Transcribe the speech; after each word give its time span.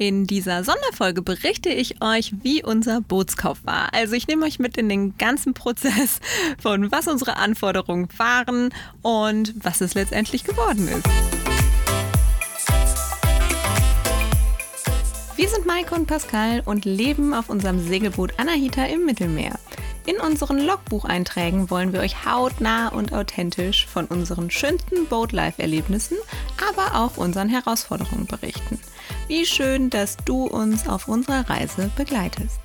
In 0.00 0.26
dieser 0.26 0.64
Sonderfolge 0.64 1.20
berichte 1.20 1.68
ich 1.68 2.02
euch, 2.02 2.32
wie 2.42 2.64
unser 2.64 3.02
Bootskauf 3.02 3.58
war. 3.64 3.92
Also 3.92 4.14
ich 4.14 4.26
nehme 4.28 4.46
euch 4.46 4.58
mit 4.58 4.78
in 4.78 4.88
den 4.88 5.18
ganzen 5.18 5.52
Prozess 5.52 6.20
von 6.58 6.90
was 6.90 7.06
unsere 7.06 7.36
Anforderungen 7.36 8.08
waren 8.16 8.72
und 9.02 9.52
was 9.62 9.82
es 9.82 9.92
letztendlich 9.92 10.44
geworden 10.44 10.88
ist. 10.88 11.06
Wir 15.36 15.48
sind 15.50 15.66
Maike 15.66 15.94
und 15.94 16.06
Pascal 16.06 16.62
und 16.64 16.86
leben 16.86 17.34
auf 17.34 17.50
unserem 17.50 17.86
Segelboot 17.86 18.32
Anahita 18.38 18.86
im 18.86 19.04
Mittelmeer. 19.04 19.58
In 20.06 20.16
unseren 20.16 20.60
Logbucheinträgen 20.60 21.68
wollen 21.68 21.92
wir 21.92 22.00
euch 22.00 22.24
hautnah 22.24 22.88
und 22.88 23.12
authentisch 23.12 23.86
von 23.86 24.06
unseren 24.06 24.50
schönsten 24.50 25.04
Boatlife-Erlebnissen, 25.08 26.16
aber 26.70 26.98
auch 26.98 27.18
unseren 27.18 27.50
Herausforderungen 27.50 28.26
berichten. 28.26 28.80
Wie 29.30 29.46
schön, 29.46 29.90
dass 29.90 30.16
du 30.16 30.42
uns 30.42 30.88
auf 30.88 31.06
unserer 31.06 31.48
Reise 31.48 31.88
begleitest. 31.96 32.58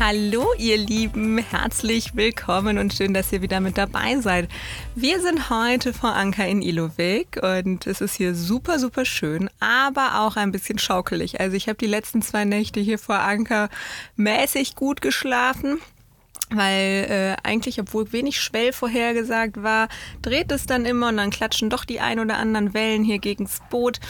Hallo 0.00 0.46
ihr 0.58 0.78
Lieben, 0.78 1.38
herzlich 1.38 2.16
willkommen 2.16 2.78
und 2.78 2.92
schön, 2.92 3.14
dass 3.14 3.32
ihr 3.32 3.40
wieder 3.40 3.60
mit 3.60 3.78
dabei 3.78 4.16
seid. 4.20 4.48
Wir 4.96 5.20
sind 5.20 5.48
heute 5.48 5.92
vor 5.92 6.16
Anker 6.16 6.48
in 6.48 6.60
Ilowik 6.60 7.40
und 7.40 7.86
es 7.86 8.00
ist 8.00 8.16
hier 8.16 8.34
super, 8.34 8.80
super 8.80 9.04
schön, 9.04 9.48
aber 9.60 10.22
auch 10.22 10.34
ein 10.34 10.50
bisschen 10.50 10.80
schaukelig. 10.80 11.38
Also 11.38 11.56
ich 11.56 11.68
habe 11.68 11.78
die 11.78 11.86
letzten 11.86 12.20
zwei 12.20 12.44
Nächte 12.44 12.80
hier 12.80 12.98
vor 12.98 13.20
Anker 13.20 13.68
mäßig 14.16 14.74
gut 14.74 15.00
geschlafen 15.00 15.78
weil 16.50 17.06
äh, 17.08 17.36
eigentlich, 17.42 17.80
obwohl 17.80 18.12
wenig 18.12 18.40
Schwell 18.40 18.72
vorhergesagt 18.72 19.62
war, 19.62 19.88
dreht 20.22 20.52
es 20.52 20.66
dann 20.66 20.84
immer 20.84 21.08
und 21.08 21.16
dann 21.16 21.30
klatschen 21.30 21.70
doch 21.70 21.84
die 21.84 22.00
ein 22.00 22.20
oder 22.20 22.36
anderen 22.36 22.74
Wellen 22.74 23.04
hier 23.04 23.18
gegens 23.18 23.60
Boot. 23.70 24.00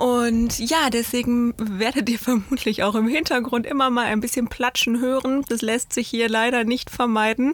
Und 0.00 0.58
ja, 0.58 0.88
deswegen 0.88 1.52
werdet 1.58 2.08
ihr 2.08 2.18
vermutlich 2.18 2.82
auch 2.82 2.94
im 2.94 3.06
Hintergrund 3.06 3.66
immer 3.66 3.90
mal 3.90 4.06
ein 4.06 4.22
bisschen 4.22 4.48
Platschen 4.48 4.98
hören. 4.98 5.44
Das 5.50 5.60
lässt 5.60 5.92
sich 5.92 6.08
hier 6.08 6.30
leider 6.30 6.64
nicht 6.64 6.88
vermeiden. 6.88 7.52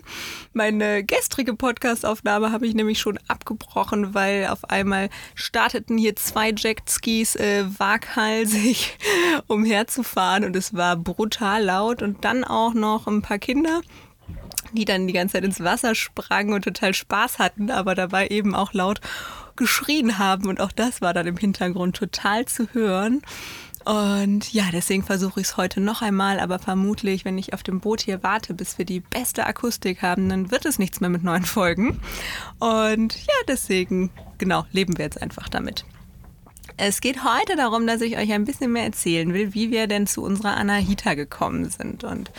Meine 0.53 1.03
gestrige 1.03 1.55
Podcastaufnahme 1.55 2.53
habe 2.53 2.69
ich 2.69 2.75
nämlich 2.75 3.00
schon 3.00 3.19
abgebrochen, 3.27 4.14
weil 4.14 4.47
auf 4.47 4.70
einmal 4.70 5.11
starteten 5.34 5.98
hier 5.98 6.14
zwei 6.14 6.50
Jetskis 6.50 7.34
äh, 7.34 7.64
waghalsig 7.78 8.97
umherzufahren 9.48 10.44
und 10.44 10.55
es 10.55 10.72
war 10.72 10.94
brutal 10.94 11.64
laut 11.64 12.00
und 12.00 12.25
dann 12.25 12.44
auch 12.44 12.75
noch 12.75 13.08
ein 13.08 13.22
paar 13.22 13.38
Kinder 13.38 13.81
die 14.72 14.84
dann 14.84 15.06
die 15.06 15.12
ganze 15.12 15.34
Zeit 15.34 15.44
ins 15.44 15.62
Wasser 15.62 15.94
sprangen 15.94 16.53
und 16.53 16.64
total 16.64 16.92
Spaß 16.92 17.38
hatten, 17.38 17.70
aber 17.70 17.94
dabei 17.94 18.27
eben 18.28 18.55
auch 18.55 18.75
laut 18.75 19.00
geschrien 19.56 20.18
haben. 20.18 20.46
Und 20.46 20.60
auch 20.60 20.72
das 20.72 21.00
war 21.00 21.14
dann 21.14 21.26
im 21.26 21.36
Hintergrund 21.36 21.96
total 21.96 22.46
zu 22.46 22.68
hören. 22.72 23.22
Und 23.86 24.52
ja, 24.52 24.64
deswegen 24.72 25.04
versuche 25.04 25.40
ich 25.40 25.46
es 25.46 25.56
heute 25.56 25.80
noch 25.80 26.02
einmal, 26.02 26.40
aber 26.40 26.58
vermutlich, 26.58 27.24
wenn 27.24 27.38
ich 27.38 27.54
auf 27.54 27.62
dem 27.62 27.78
Boot 27.78 28.00
hier 28.00 28.24
warte, 28.24 28.52
bis 28.52 28.78
wir 28.78 28.84
die 28.84 28.98
beste 28.98 29.46
Akustik 29.46 30.02
haben, 30.02 30.28
dann 30.28 30.50
wird 30.50 30.66
es 30.66 30.80
nichts 30.80 31.00
mehr 31.00 31.08
mit 31.08 31.22
neuen 31.22 31.44
Folgen. 31.44 32.00
Und 32.58 33.14
ja, 33.14 33.34
deswegen, 33.46 34.10
genau, 34.38 34.66
leben 34.72 34.98
wir 34.98 35.04
jetzt 35.04 35.22
einfach 35.22 35.48
damit. 35.48 35.84
Es 36.78 37.00
geht 37.00 37.24
heute 37.24 37.56
darum, 37.56 37.86
dass 37.86 38.00
ich 38.00 38.18
euch 38.18 38.32
ein 38.32 38.44
bisschen 38.44 38.72
mehr 38.72 38.84
erzählen 38.84 39.32
will, 39.32 39.54
wie 39.54 39.70
wir 39.70 39.86
denn 39.86 40.06
zu 40.06 40.22
unserer 40.22 40.56
Anahita 40.56 41.14
gekommen 41.14 41.70
sind. 41.70 42.04
Und 42.04 42.32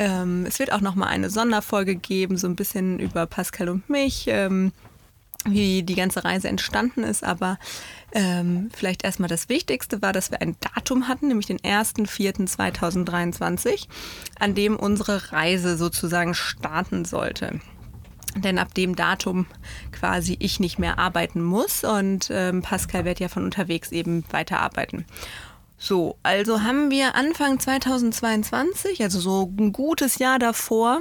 ähm, 0.00 0.44
es 0.46 0.58
wird 0.58 0.72
auch 0.72 0.80
nochmal 0.80 1.08
eine 1.08 1.30
Sonderfolge 1.30 1.94
geben, 1.94 2.36
so 2.36 2.48
ein 2.48 2.56
bisschen 2.56 2.98
über 2.98 3.24
Pascal 3.26 3.68
und 3.68 3.88
mich, 3.88 4.24
ähm, 4.26 4.72
wie 5.44 5.82
die 5.82 5.94
ganze 5.94 6.24
Reise 6.24 6.48
entstanden 6.48 7.04
ist. 7.04 7.22
Aber 7.24 7.58
ähm, 8.12 8.70
vielleicht 8.74 9.04
erstmal 9.04 9.28
das 9.28 9.48
Wichtigste 9.48 10.02
war, 10.02 10.12
dass 10.12 10.30
wir 10.30 10.42
ein 10.42 10.56
Datum 10.60 11.08
hatten, 11.08 11.28
nämlich 11.28 11.46
den 11.46 11.58
1.4.2023, 11.58 13.86
an 14.38 14.54
dem 14.54 14.76
unsere 14.76 15.32
Reise 15.32 15.76
sozusagen 15.76 16.34
starten 16.34 17.04
sollte 17.04 17.60
denn 18.36 18.58
ab 18.58 18.74
dem 18.74 18.94
Datum 18.94 19.46
quasi 19.92 20.36
ich 20.38 20.60
nicht 20.60 20.78
mehr 20.78 20.98
arbeiten 20.98 21.42
muss 21.42 21.84
und 21.84 22.28
ähm, 22.30 22.62
Pascal 22.62 23.04
wird 23.04 23.20
ja 23.20 23.28
von 23.28 23.44
unterwegs 23.44 23.90
eben 23.90 24.24
weiterarbeiten. 24.30 25.06
So, 25.78 26.18
also 26.22 26.62
haben 26.62 26.90
wir 26.90 27.14
Anfang 27.14 27.60
2022, 27.60 29.02
also 29.02 29.20
so 29.20 29.52
ein 29.58 29.72
gutes 29.72 30.18
Jahr 30.18 30.38
davor, 30.38 31.00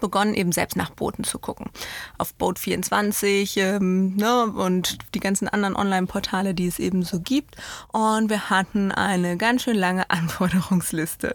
begonnen, 0.00 0.34
eben 0.34 0.52
selbst 0.52 0.76
nach 0.76 0.90
Booten 0.90 1.24
zu 1.24 1.38
gucken. 1.38 1.70
Auf 2.18 2.34
Boat24 2.38 3.58
ähm, 3.60 4.16
ne, 4.16 4.46
und 4.46 4.98
die 5.14 5.20
ganzen 5.20 5.48
anderen 5.48 5.76
Online-Portale, 5.76 6.54
die 6.54 6.66
es 6.66 6.78
eben 6.78 7.02
so 7.02 7.20
gibt. 7.20 7.56
Und 7.88 8.30
wir 8.30 8.50
hatten 8.50 8.92
eine 8.92 9.36
ganz 9.36 9.62
schön 9.62 9.76
lange 9.76 10.08
Anforderungsliste. 10.10 11.34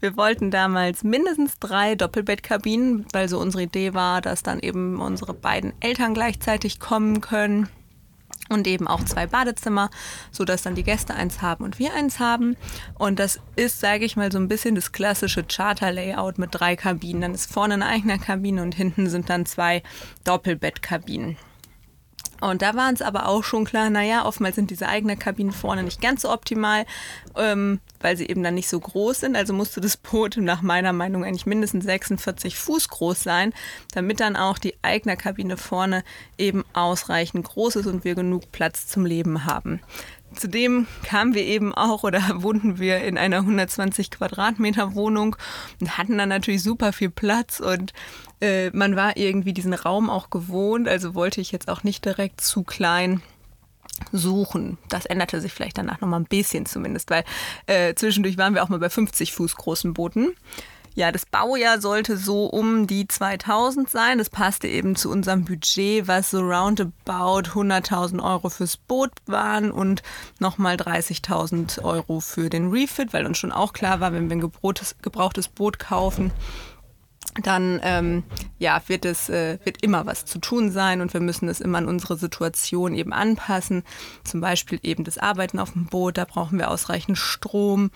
Wir 0.00 0.16
wollten 0.16 0.50
damals 0.50 1.04
mindestens 1.04 1.58
drei 1.58 1.94
Doppelbettkabinen, 1.94 3.06
weil 3.12 3.28
so 3.28 3.38
unsere 3.38 3.64
Idee 3.64 3.94
war, 3.94 4.20
dass 4.20 4.42
dann 4.42 4.60
eben 4.60 5.00
unsere 5.00 5.34
beiden 5.34 5.72
Eltern 5.80 6.14
gleichzeitig 6.14 6.80
kommen 6.80 7.20
können 7.20 7.68
und 8.48 8.66
eben 8.66 8.86
auch 8.86 9.04
zwei 9.04 9.26
Badezimmer, 9.26 9.90
so 10.30 10.44
dass 10.44 10.62
dann 10.62 10.74
die 10.74 10.82
Gäste 10.82 11.14
eins 11.14 11.42
haben 11.42 11.64
und 11.64 11.78
wir 11.78 11.94
eins 11.94 12.18
haben. 12.18 12.56
Und 12.98 13.18
das 13.18 13.40
ist, 13.56 13.80
sage 13.80 14.04
ich 14.04 14.16
mal, 14.16 14.32
so 14.32 14.38
ein 14.38 14.48
bisschen 14.48 14.74
das 14.74 14.92
klassische 14.92 15.44
Charter-Layout 15.44 16.38
mit 16.38 16.50
drei 16.52 16.76
Kabinen. 16.76 17.22
Dann 17.22 17.34
ist 17.34 17.52
vorne 17.52 17.74
eine 17.74 17.86
eigene 17.86 18.18
Kabine 18.18 18.62
und 18.62 18.74
hinten 18.74 19.08
sind 19.08 19.30
dann 19.30 19.46
zwei 19.46 19.82
Doppelbettkabinen. 20.24 21.36
Und 22.40 22.62
da 22.62 22.74
war 22.74 22.88
uns 22.88 23.02
aber 23.02 23.28
auch 23.28 23.44
schon 23.44 23.64
klar, 23.64 23.90
naja, 23.90 24.24
oftmals 24.24 24.56
sind 24.56 24.70
diese 24.70 24.88
eigenen 24.88 25.18
Kabinen 25.18 25.52
vorne 25.52 25.82
nicht 25.82 26.00
ganz 26.00 26.22
so 26.22 26.30
optimal, 26.30 26.84
ähm, 27.36 27.80
weil 28.00 28.16
sie 28.16 28.26
eben 28.26 28.42
dann 28.42 28.54
nicht 28.54 28.68
so 28.68 28.78
groß 28.78 29.20
sind. 29.20 29.36
Also 29.36 29.52
musste 29.52 29.80
das 29.80 29.96
Boot 29.96 30.36
nach 30.40 30.62
meiner 30.62 30.92
Meinung 30.92 31.24
eigentlich 31.24 31.46
mindestens 31.46 31.84
46 31.84 32.56
Fuß 32.56 32.88
groß 32.88 33.22
sein, 33.22 33.52
damit 33.92 34.20
dann 34.20 34.36
auch 34.36 34.58
die 34.58 34.74
eigene 34.82 35.16
Kabine 35.16 35.56
vorne 35.56 36.04
eben 36.38 36.64
ausreichend 36.72 37.46
groß 37.46 37.76
ist 37.76 37.86
und 37.86 38.04
wir 38.04 38.14
genug 38.14 38.52
Platz 38.52 38.86
zum 38.86 39.06
Leben 39.06 39.44
haben. 39.44 39.80
Zudem 40.36 40.86
kamen 41.04 41.34
wir 41.34 41.42
eben 41.42 41.74
auch 41.74 42.04
oder 42.04 42.20
wohnten 42.42 42.78
wir 42.78 43.02
in 43.02 43.18
einer 43.18 43.38
120 43.38 44.10
Quadratmeter 44.10 44.94
Wohnung 44.94 45.36
und 45.80 45.98
hatten 45.98 46.18
dann 46.18 46.28
natürlich 46.28 46.62
super 46.62 46.92
viel 46.92 47.10
Platz 47.10 47.60
und 47.60 47.92
äh, 48.40 48.70
man 48.70 48.96
war 48.96 49.16
irgendwie 49.16 49.52
diesen 49.52 49.74
Raum 49.74 50.10
auch 50.10 50.30
gewohnt, 50.30 50.88
also 50.88 51.14
wollte 51.14 51.40
ich 51.40 51.52
jetzt 51.52 51.68
auch 51.68 51.84
nicht 51.84 52.04
direkt 52.04 52.40
zu 52.40 52.62
klein 52.62 53.22
suchen. 54.12 54.78
Das 54.88 55.06
änderte 55.06 55.40
sich 55.40 55.52
vielleicht 55.52 55.78
danach 55.78 56.00
noch 56.00 56.08
mal 56.08 56.20
ein 56.20 56.24
bisschen 56.24 56.66
zumindest, 56.66 57.10
weil 57.10 57.24
äh, 57.66 57.94
zwischendurch 57.94 58.36
waren 58.36 58.54
wir 58.54 58.62
auch 58.62 58.68
mal 58.68 58.78
bei 58.78 58.90
50 58.90 59.32
Fuß 59.32 59.56
großen 59.56 59.94
Booten. 59.94 60.34
Ja, 60.96 61.12
das 61.12 61.26
Baujahr 61.26 61.78
sollte 61.78 62.16
so 62.16 62.46
um 62.46 62.86
die 62.86 63.06
2000 63.06 63.88
sein. 63.90 64.16
Das 64.16 64.30
passte 64.30 64.66
eben 64.66 64.96
zu 64.96 65.10
unserem 65.10 65.44
Budget, 65.44 66.08
was 66.08 66.30
so 66.30 66.40
roundabout 66.40 67.50
100.000 67.50 68.24
Euro 68.24 68.48
fürs 68.48 68.78
Boot 68.78 69.10
waren 69.26 69.70
und 69.70 70.02
nochmal 70.38 70.76
30.000 70.76 71.82
Euro 71.82 72.20
für 72.20 72.48
den 72.48 72.70
Refit, 72.70 73.12
weil 73.12 73.26
uns 73.26 73.36
schon 73.36 73.52
auch 73.52 73.74
klar 73.74 74.00
war, 74.00 74.14
wenn 74.14 74.30
wir 74.30 74.36
ein 74.38 74.50
gebrauchtes 75.02 75.48
Boot 75.48 75.78
kaufen, 75.78 76.32
dann 77.42 77.78
ähm, 77.82 78.22
ja, 78.58 78.80
wird 78.86 79.04
es 79.04 79.28
äh, 79.28 79.58
wird 79.64 79.82
immer 79.82 80.06
was 80.06 80.24
zu 80.24 80.38
tun 80.38 80.70
sein 80.70 81.02
und 81.02 81.12
wir 81.12 81.20
müssen 81.20 81.50
es 81.50 81.60
immer 81.60 81.76
an 81.76 81.88
unsere 81.88 82.16
Situation 82.16 82.94
eben 82.94 83.12
anpassen. 83.12 83.82
Zum 84.24 84.40
Beispiel 84.40 84.78
eben 84.82 85.04
das 85.04 85.18
Arbeiten 85.18 85.58
auf 85.58 85.72
dem 85.72 85.84
Boot, 85.84 86.16
da 86.16 86.24
brauchen 86.24 86.58
wir 86.58 86.70
ausreichend 86.70 87.18
Strom 87.18 87.90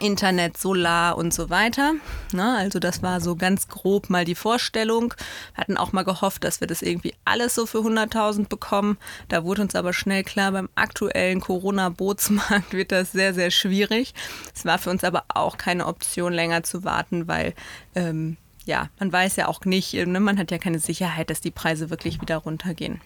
Internet, 0.00 0.56
Solar 0.56 1.16
und 1.16 1.32
so 1.32 1.50
weiter. 1.50 1.94
Na, 2.32 2.56
also 2.56 2.78
das 2.78 3.02
war 3.02 3.20
so 3.20 3.36
ganz 3.36 3.68
grob 3.68 4.10
mal 4.10 4.24
die 4.24 4.34
Vorstellung. 4.34 5.14
Wir 5.54 5.62
hatten 5.62 5.76
auch 5.76 5.92
mal 5.92 6.04
gehofft, 6.04 6.44
dass 6.44 6.60
wir 6.60 6.66
das 6.66 6.82
irgendwie 6.82 7.14
alles 7.24 7.54
so 7.54 7.66
für 7.66 7.78
100.000 7.78 8.48
bekommen. 8.48 8.98
Da 9.28 9.44
wurde 9.44 9.62
uns 9.62 9.74
aber 9.74 9.92
schnell 9.92 10.24
klar, 10.24 10.52
beim 10.52 10.68
aktuellen 10.74 11.40
Corona-Bootsmarkt 11.40 12.72
wird 12.72 12.92
das 12.92 13.12
sehr, 13.12 13.34
sehr 13.34 13.50
schwierig. 13.50 14.14
Es 14.54 14.64
war 14.64 14.78
für 14.78 14.90
uns 14.90 15.04
aber 15.04 15.24
auch 15.28 15.56
keine 15.56 15.86
Option, 15.86 16.32
länger 16.32 16.62
zu 16.62 16.84
warten, 16.84 17.28
weil 17.28 17.54
ähm, 17.94 18.36
ja, 18.64 18.88
man 18.98 19.12
weiß 19.12 19.36
ja 19.36 19.48
auch 19.48 19.64
nicht, 19.64 19.94
ne, 19.94 20.20
man 20.20 20.38
hat 20.38 20.50
ja 20.50 20.58
keine 20.58 20.80
Sicherheit, 20.80 21.30
dass 21.30 21.40
die 21.40 21.50
Preise 21.50 21.88
wirklich 21.88 22.20
wieder 22.20 22.36
runtergehen. 22.38 23.00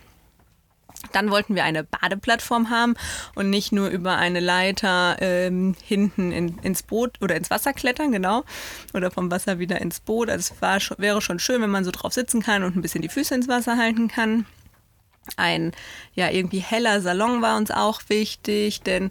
Dann 1.12 1.30
wollten 1.30 1.54
wir 1.54 1.64
eine 1.64 1.84
Badeplattform 1.84 2.70
haben 2.70 2.94
und 3.34 3.50
nicht 3.50 3.72
nur 3.72 3.88
über 3.88 4.16
eine 4.16 4.40
Leiter 4.40 5.16
ähm, 5.20 5.74
hinten 5.82 6.32
in, 6.32 6.58
ins 6.58 6.82
Boot 6.82 7.20
oder 7.20 7.36
ins 7.36 7.50
Wasser 7.50 7.72
klettern, 7.72 8.12
genau. 8.12 8.44
Oder 8.94 9.10
vom 9.10 9.30
Wasser 9.30 9.58
wieder 9.58 9.80
ins 9.80 10.00
Boot. 10.00 10.30
Also 10.30 10.54
es 10.54 10.62
war, 10.62 10.78
wäre 10.98 11.20
schon 11.20 11.38
schön, 11.38 11.62
wenn 11.62 11.70
man 11.70 11.84
so 11.84 11.90
drauf 11.90 12.12
sitzen 12.12 12.42
kann 12.42 12.62
und 12.62 12.76
ein 12.76 12.82
bisschen 12.82 13.02
die 13.02 13.08
Füße 13.08 13.34
ins 13.34 13.48
Wasser 13.48 13.76
halten 13.76 14.08
kann. 14.08 14.46
Ein 15.36 15.72
ja 16.14 16.30
irgendwie 16.30 16.60
heller 16.60 17.00
Salon 17.00 17.42
war 17.42 17.56
uns 17.56 17.70
auch 17.70 18.00
wichtig, 18.08 18.82
denn 18.82 19.10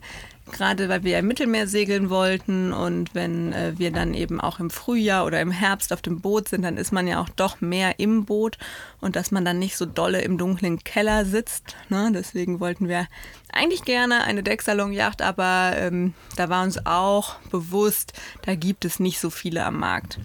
gerade 0.51 0.89
weil 0.89 1.03
wir 1.03 1.19
im 1.19 1.27
Mittelmeer 1.27 1.67
segeln 1.67 2.09
wollten 2.09 2.73
und 2.73 3.15
wenn 3.15 3.53
äh, 3.53 3.73
wir 3.77 3.91
dann 3.91 4.13
eben 4.13 4.41
auch 4.41 4.59
im 4.59 4.69
Frühjahr 4.69 5.25
oder 5.25 5.41
im 5.41 5.51
Herbst 5.51 5.93
auf 5.93 6.01
dem 6.01 6.21
Boot 6.21 6.49
sind, 6.49 6.63
dann 6.63 6.77
ist 6.77 6.91
man 6.91 7.07
ja 7.07 7.21
auch 7.21 7.29
doch 7.29 7.61
mehr 7.61 7.99
im 7.99 8.25
Boot 8.25 8.57
und 9.01 9.15
dass 9.15 9.31
man 9.31 9.45
dann 9.45 9.59
nicht 9.59 9.77
so 9.77 9.85
dolle 9.85 10.21
im 10.21 10.37
dunklen 10.37 10.83
Keller 10.83 11.25
sitzt. 11.25 11.75
Ne? 11.89 12.11
Deswegen 12.13 12.59
wollten 12.59 12.87
wir 12.87 13.07
eigentlich 13.51 13.83
gerne 13.83 14.23
eine 14.23 14.43
Decksalonjacht, 14.43 15.21
aber 15.21 15.73
ähm, 15.75 16.13
da 16.35 16.49
war 16.49 16.63
uns 16.63 16.85
auch 16.85 17.35
bewusst, 17.51 18.13
da 18.43 18.55
gibt 18.55 18.85
es 18.85 18.99
nicht 18.99 19.19
so 19.19 19.29
viele 19.29 19.65
am 19.65 19.79
Markt. 19.79 20.19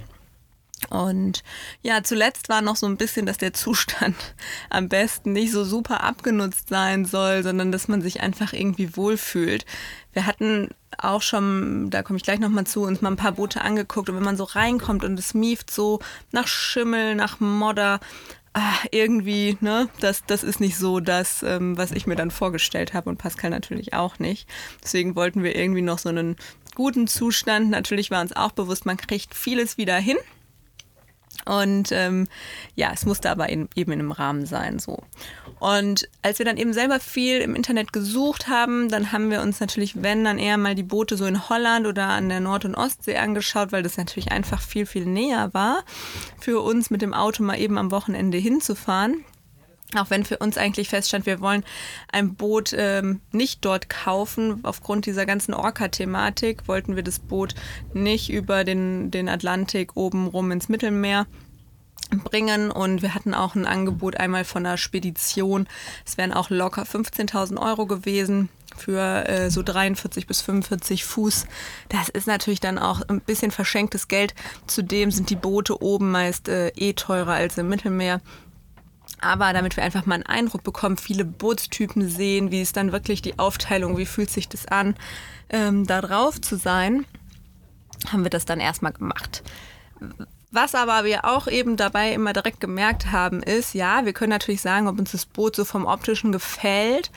Und 0.90 1.42
ja, 1.82 2.02
zuletzt 2.02 2.48
war 2.48 2.62
noch 2.62 2.76
so 2.76 2.86
ein 2.86 2.96
bisschen, 2.96 3.26
dass 3.26 3.38
der 3.38 3.52
Zustand 3.52 4.16
am 4.70 4.88
besten 4.88 5.32
nicht 5.32 5.52
so 5.52 5.64
super 5.64 6.02
abgenutzt 6.02 6.68
sein 6.68 7.04
soll, 7.04 7.42
sondern 7.42 7.72
dass 7.72 7.88
man 7.88 8.02
sich 8.02 8.20
einfach 8.20 8.52
irgendwie 8.52 8.96
wohlfühlt. 8.96 9.64
Wir 10.12 10.26
hatten 10.26 10.68
auch 10.98 11.22
schon, 11.22 11.90
da 11.90 12.02
komme 12.02 12.16
ich 12.18 12.22
gleich 12.22 12.38
nochmal 12.38 12.66
zu, 12.66 12.82
uns 12.82 13.00
mal 13.00 13.10
ein 13.10 13.16
paar 13.16 13.32
Boote 13.32 13.62
angeguckt 13.62 14.08
und 14.08 14.16
wenn 14.16 14.22
man 14.22 14.36
so 14.36 14.44
reinkommt 14.44 15.04
und 15.04 15.18
es 15.18 15.34
mieft 15.34 15.70
so 15.70 16.00
nach 16.30 16.46
Schimmel, 16.46 17.16
nach 17.16 17.40
Modder, 17.40 18.00
ach, 18.54 18.86
irgendwie, 18.92 19.58
ne, 19.60 19.88
das, 20.00 20.24
das 20.26 20.44
ist 20.44 20.60
nicht 20.60 20.78
so 20.78 21.00
das, 21.00 21.42
ähm, 21.42 21.76
was 21.76 21.90
ich 21.90 22.06
mir 22.06 22.16
dann 22.16 22.30
vorgestellt 22.30 22.94
habe 22.94 23.10
und 23.10 23.18
Pascal 23.18 23.50
natürlich 23.50 23.92
auch 23.92 24.18
nicht. 24.18 24.48
Deswegen 24.82 25.16
wollten 25.16 25.42
wir 25.42 25.56
irgendwie 25.56 25.82
noch 25.82 25.98
so 25.98 26.08
einen 26.08 26.36
guten 26.74 27.06
Zustand. 27.06 27.70
Natürlich 27.70 28.10
war 28.10 28.22
uns 28.22 28.34
auch 28.34 28.52
bewusst, 28.52 28.86
man 28.86 28.96
kriegt 28.96 29.34
vieles 29.34 29.76
wieder 29.76 29.96
hin. 29.96 30.16
Und 31.44 31.92
ähm, 31.92 32.28
ja, 32.74 32.90
es 32.92 33.04
musste 33.06 33.30
aber 33.30 33.48
in, 33.48 33.68
eben 33.74 33.92
in 33.92 34.00
einem 34.00 34.12
Rahmen 34.12 34.46
sein 34.46 34.78
so. 34.78 35.02
Und 35.60 36.08
als 36.22 36.38
wir 36.38 36.46
dann 36.46 36.56
eben 36.56 36.72
selber 36.72 37.00
viel 37.00 37.40
im 37.40 37.54
Internet 37.54 37.92
gesucht 37.92 38.48
haben, 38.48 38.88
dann 38.88 39.12
haben 39.12 39.30
wir 39.30 39.40
uns 39.40 39.60
natürlich, 39.60 40.02
wenn, 40.02 40.24
dann 40.24 40.38
eher 40.38 40.58
mal 40.58 40.74
die 40.74 40.82
Boote 40.82 41.16
so 41.16 41.24
in 41.26 41.48
Holland 41.48 41.86
oder 41.86 42.08
an 42.08 42.28
der 42.28 42.40
Nord- 42.40 42.64
und 42.64 42.74
Ostsee 42.74 43.16
angeschaut, 43.16 43.72
weil 43.72 43.82
das 43.82 43.96
natürlich 43.96 44.32
einfach 44.32 44.60
viel, 44.60 44.86
viel 44.86 45.06
näher 45.06 45.54
war, 45.54 45.84
für 46.40 46.60
uns 46.60 46.90
mit 46.90 47.02
dem 47.02 47.14
Auto 47.14 47.42
mal 47.42 47.58
eben 47.58 47.78
am 47.78 47.90
Wochenende 47.90 48.38
hinzufahren. 48.38 49.24
Auch 49.96 50.10
wenn 50.10 50.24
für 50.24 50.38
uns 50.38 50.58
eigentlich 50.58 50.88
feststand, 50.88 51.26
wir 51.26 51.40
wollen 51.40 51.64
ein 52.10 52.34
Boot 52.34 52.74
ähm, 52.76 53.20
nicht 53.30 53.64
dort 53.64 53.88
kaufen. 53.88 54.60
Aufgrund 54.64 55.06
dieser 55.06 55.24
ganzen 55.24 55.54
Orca-Thematik 55.54 56.66
wollten 56.66 56.96
wir 56.96 57.04
das 57.04 57.20
Boot 57.20 57.54
nicht 57.92 58.30
über 58.30 58.64
den, 58.64 59.10
den 59.10 59.28
Atlantik 59.28 59.96
oben 59.96 60.26
rum 60.26 60.50
ins 60.50 60.68
Mittelmeer 60.68 61.26
bringen 62.22 62.70
und 62.70 63.02
wir 63.02 63.14
hatten 63.14 63.34
auch 63.34 63.54
ein 63.54 63.66
Angebot 63.66 64.16
einmal 64.16 64.44
von 64.44 64.66
einer 64.66 64.76
Spedition. 64.76 65.66
Es 66.04 66.18
wären 66.18 66.32
auch 66.32 66.50
locker 66.50 66.82
15.000 66.82 67.60
Euro 67.60 67.86
gewesen 67.86 68.48
für 68.76 69.28
äh, 69.28 69.50
so 69.50 69.62
43 69.62 70.26
bis 70.26 70.40
45 70.42 71.04
Fuß. 71.04 71.46
Das 71.88 72.08
ist 72.08 72.26
natürlich 72.26 72.60
dann 72.60 72.78
auch 72.78 73.02
ein 73.08 73.20
bisschen 73.20 73.50
verschenktes 73.50 74.08
Geld. 74.08 74.34
Zudem 74.66 75.10
sind 75.10 75.30
die 75.30 75.36
Boote 75.36 75.80
oben 75.82 76.10
meist 76.10 76.48
äh, 76.48 76.68
eh 76.70 76.92
teurer 76.92 77.34
als 77.34 77.58
im 77.58 77.68
Mittelmeer. 77.68 78.20
Aber 79.24 79.54
damit 79.54 79.76
wir 79.76 79.84
einfach 79.84 80.04
mal 80.04 80.16
einen 80.16 80.26
Eindruck 80.26 80.62
bekommen, 80.62 80.98
viele 80.98 81.24
Bootstypen 81.24 82.08
sehen, 82.10 82.50
wie 82.50 82.60
ist 82.60 82.76
dann 82.76 82.92
wirklich 82.92 83.22
die 83.22 83.38
Aufteilung, 83.38 83.96
wie 83.96 84.04
fühlt 84.04 84.30
sich 84.30 84.50
das 84.50 84.66
an, 84.66 84.94
ähm, 85.48 85.86
da 85.86 86.02
drauf 86.02 86.40
zu 86.42 86.56
sein, 86.56 87.06
haben 88.12 88.22
wir 88.22 88.30
das 88.30 88.44
dann 88.44 88.60
erstmal 88.60 88.92
gemacht. 88.92 89.42
Was 90.50 90.74
aber 90.74 91.04
wir 91.04 91.24
auch 91.24 91.48
eben 91.48 91.78
dabei 91.78 92.12
immer 92.12 92.34
direkt 92.34 92.60
gemerkt 92.60 93.12
haben, 93.12 93.42
ist, 93.42 93.72
ja, 93.72 94.04
wir 94.04 94.12
können 94.12 94.30
natürlich 94.30 94.60
sagen, 94.60 94.88
ob 94.88 94.98
uns 94.98 95.12
das 95.12 95.24
Boot 95.24 95.56
so 95.56 95.64
vom 95.64 95.86
optischen 95.86 96.30
gefällt, 96.30 97.10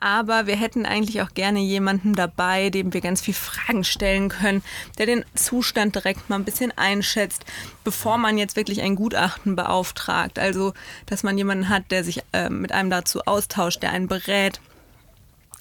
aber 0.00 0.46
wir 0.46 0.56
hätten 0.56 0.86
eigentlich 0.86 1.22
auch 1.22 1.34
gerne 1.34 1.60
jemanden 1.60 2.14
dabei, 2.14 2.70
dem 2.70 2.92
wir 2.92 3.00
ganz 3.00 3.20
viel 3.20 3.34
Fragen 3.34 3.82
stellen 3.82 4.28
können, 4.28 4.62
der 4.96 5.06
den 5.06 5.24
Zustand 5.34 5.94
direkt 5.94 6.30
mal 6.30 6.36
ein 6.36 6.44
bisschen 6.44 6.76
einschätzt, 6.76 7.44
bevor 7.84 8.16
man 8.18 8.38
jetzt 8.38 8.56
wirklich 8.56 8.80
ein 8.82 8.94
Gutachten 8.94 9.56
beauftragt. 9.56 10.38
Also, 10.38 10.72
dass 11.06 11.22
man 11.22 11.36
jemanden 11.36 11.68
hat, 11.68 11.90
der 11.90 12.04
sich 12.04 12.22
äh, 12.32 12.48
mit 12.48 12.72
einem 12.72 12.90
dazu 12.90 13.22
austauscht, 13.22 13.82
der 13.82 13.90
einen 13.90 14.08
berät. 14.08 14.60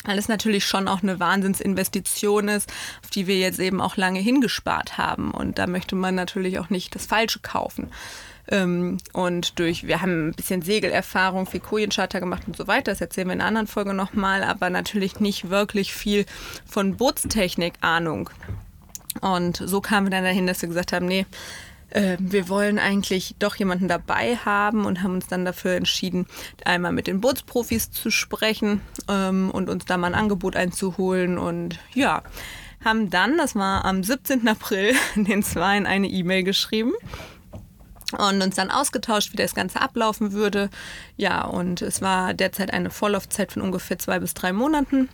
Weil 0.04 0.20
es 0.20 0.30
natürlich 0.30 0.66
schon 0.66 0.88
auch 0.88 1.02
eine 1.02 1.20
Wahnsinnsinvestition 1.20 2.48
ist, 2.48 2.72
auf 3.04 3.10
die 3.10 3.28
wir 3.28 3.38
jetzt 3.38 3.60
eben 3.60 3.82
auch 3.82 3.98
lange 3.98 4.20
hingespart 4.20 4.98
haben. 4.98 5.32
Und 5.32 5.58
da 5.58 5.68
möchte 5.68 5.96
man 5.96 6.16
natürlich 6.16 6.60
auch 6.60 6.70
nicht 6.70 6.94
das 6.96 7.08
Falsche 7.08 7.40
kaufen. 7.40 7.90
Ähm, 8.50 8.98
und 9.14 9.60
durch, 9.60 9.88
wir 9.88 10.02
haben 10.02 10.30
ein 10.30 10.34
bisschen 10.34 10.62
Segelerfahrung, 10.62 11.48
viel 11.48 11.60
Kojencharter 11.60 12.20
gemacht 12.20 12.44
und 12.48 12.56
so 12.56 12.68
weiter. 12.68 12.92
Das 12.92 13.02
erzählen 13.02 13.28
wir 13.28 13.34
in 13.34 13.42
einer 13.42 13.48
anderen 13.48 13.68
Folge 13.68 13.94
nochmal, 13.94 14.44
aber 14.44 14.70
natürlich 14.70 15.20
nicht 15.20 15.50
wirklich 15.50 15.94
viel 15.94 16.26
von 16.66 16.96
Bootstechnik 16.96 17.74
Ahnung. 17.82 18.30
Und 19.22 19.62
so 19.64 19.82
kamen 19.82 20.08
wir 20.08 20.12
dann 20.12 20.24
dahin, 20.24 20.48
dass 20.48 20.62
wir 20.62 20.70
gesagt 20.70 20.94
haben, 20.94 21.08
nee, 21.08 21.26
äh, 21.90 22.18
wir 22.20 22.50
wollen 22.50 22.80
eigentlich 22.80 23.36
doch 23.40 23.56
jemanden 23.56 23.88
dabei 23.88 24.38
haben 24.38 24.86
und 24.86 25.04
haben 25.04 25.16
uns 25.16 25.28
dann 25.28 25.46
dafür 25.46 25.76
entschieden, 25.76 26.28
einmal 26.64 26.92
mit 26.92 27.08
den 27.08 27.22
Bootsprofis 27.22 27.92
zu 27.92 28.12
sprechen 28.12 28.82
ähm, 29.10 29.50
und 29.52 29.70
uns 29.70 29.86
da 29.86 29.98
mal 29.98 30.08
ein 30.08 30.20
Angebot 30.20 30.56
einzuholen. 30.56 31.38
Und 31.38 31.80
ja, 31.94 32.24
haben 32.86 33.10
dann, 33.10 33.38
das 33.38 33.56
war 33.56 33.84
am 33.86 34.04
17. 34.04 34.48
April, 34.48 34.94
den 35.16 35.44
Zweien 35.44 35.86
eine 35.86 36.08
E-Mail 36.08 36.44
geschrieben 36.44 36.94
und 38.18 38.42
uns 38.42 38.56
dann 38.56 38.72
ausgetauscht, 38.72 39.34
wie 39.34 39.38
das 39.38 39.56
Ganze 39.56 39.82
ablaufen 39.82 40.32
würde. 40.32 40.70
Ja, 41.18 41.46
und 41.46 41.82
es 41.82 42.02
war 42.02 42.34
derzeit 42.34 42.74
eine 42.74 42.90
Vorlaufzeit 42.90 43.52
von 43.52 43.62
ungefähr 43.62 44.00
zwei 44.00 44.20
bis 44.20 44.34
drei 44.34 44.54
Monaten. 44.54 45.10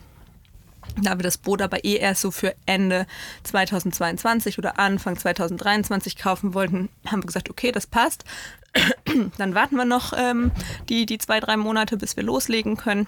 Da 1.01 1.18
wir 1.18 1.24
das 1.24 1.38
Boot 1.38 1.62
aber 1.62 1.86
eh 1.86 1.95
erst 1.95 2.22
so 2.22 2.30
für 2.30 2.54
Ende 2.66 3.07
2022 3.44 4.57
oder 4.57 4.80
Anfang 4.80 5.18
2023 5.18 6.18
kaufen 6.18 6.54
wollten, 6.54 6.90
haben 7.07 7.24
wir 7.24 7.28
gesagt, 7.28 7.50
okay, 7.50 7.72
das 7.72 7.88
passt. 7.88 8.25
Dann 9.38 9.56
warten 9.56 9.75
wir 9.75 9.86
noch 9.86 10.13
ähm, 10.16 10.51
die, 10.90 11.06
die 11.06 11.18
zwei, 11.18 11.40
drei 11.40 11.57
Monate, 11.57 11.98
bis 11.98 12.18
wir 12.18 12.24
loslegen 12.24 12.75
können. 12.78 13.07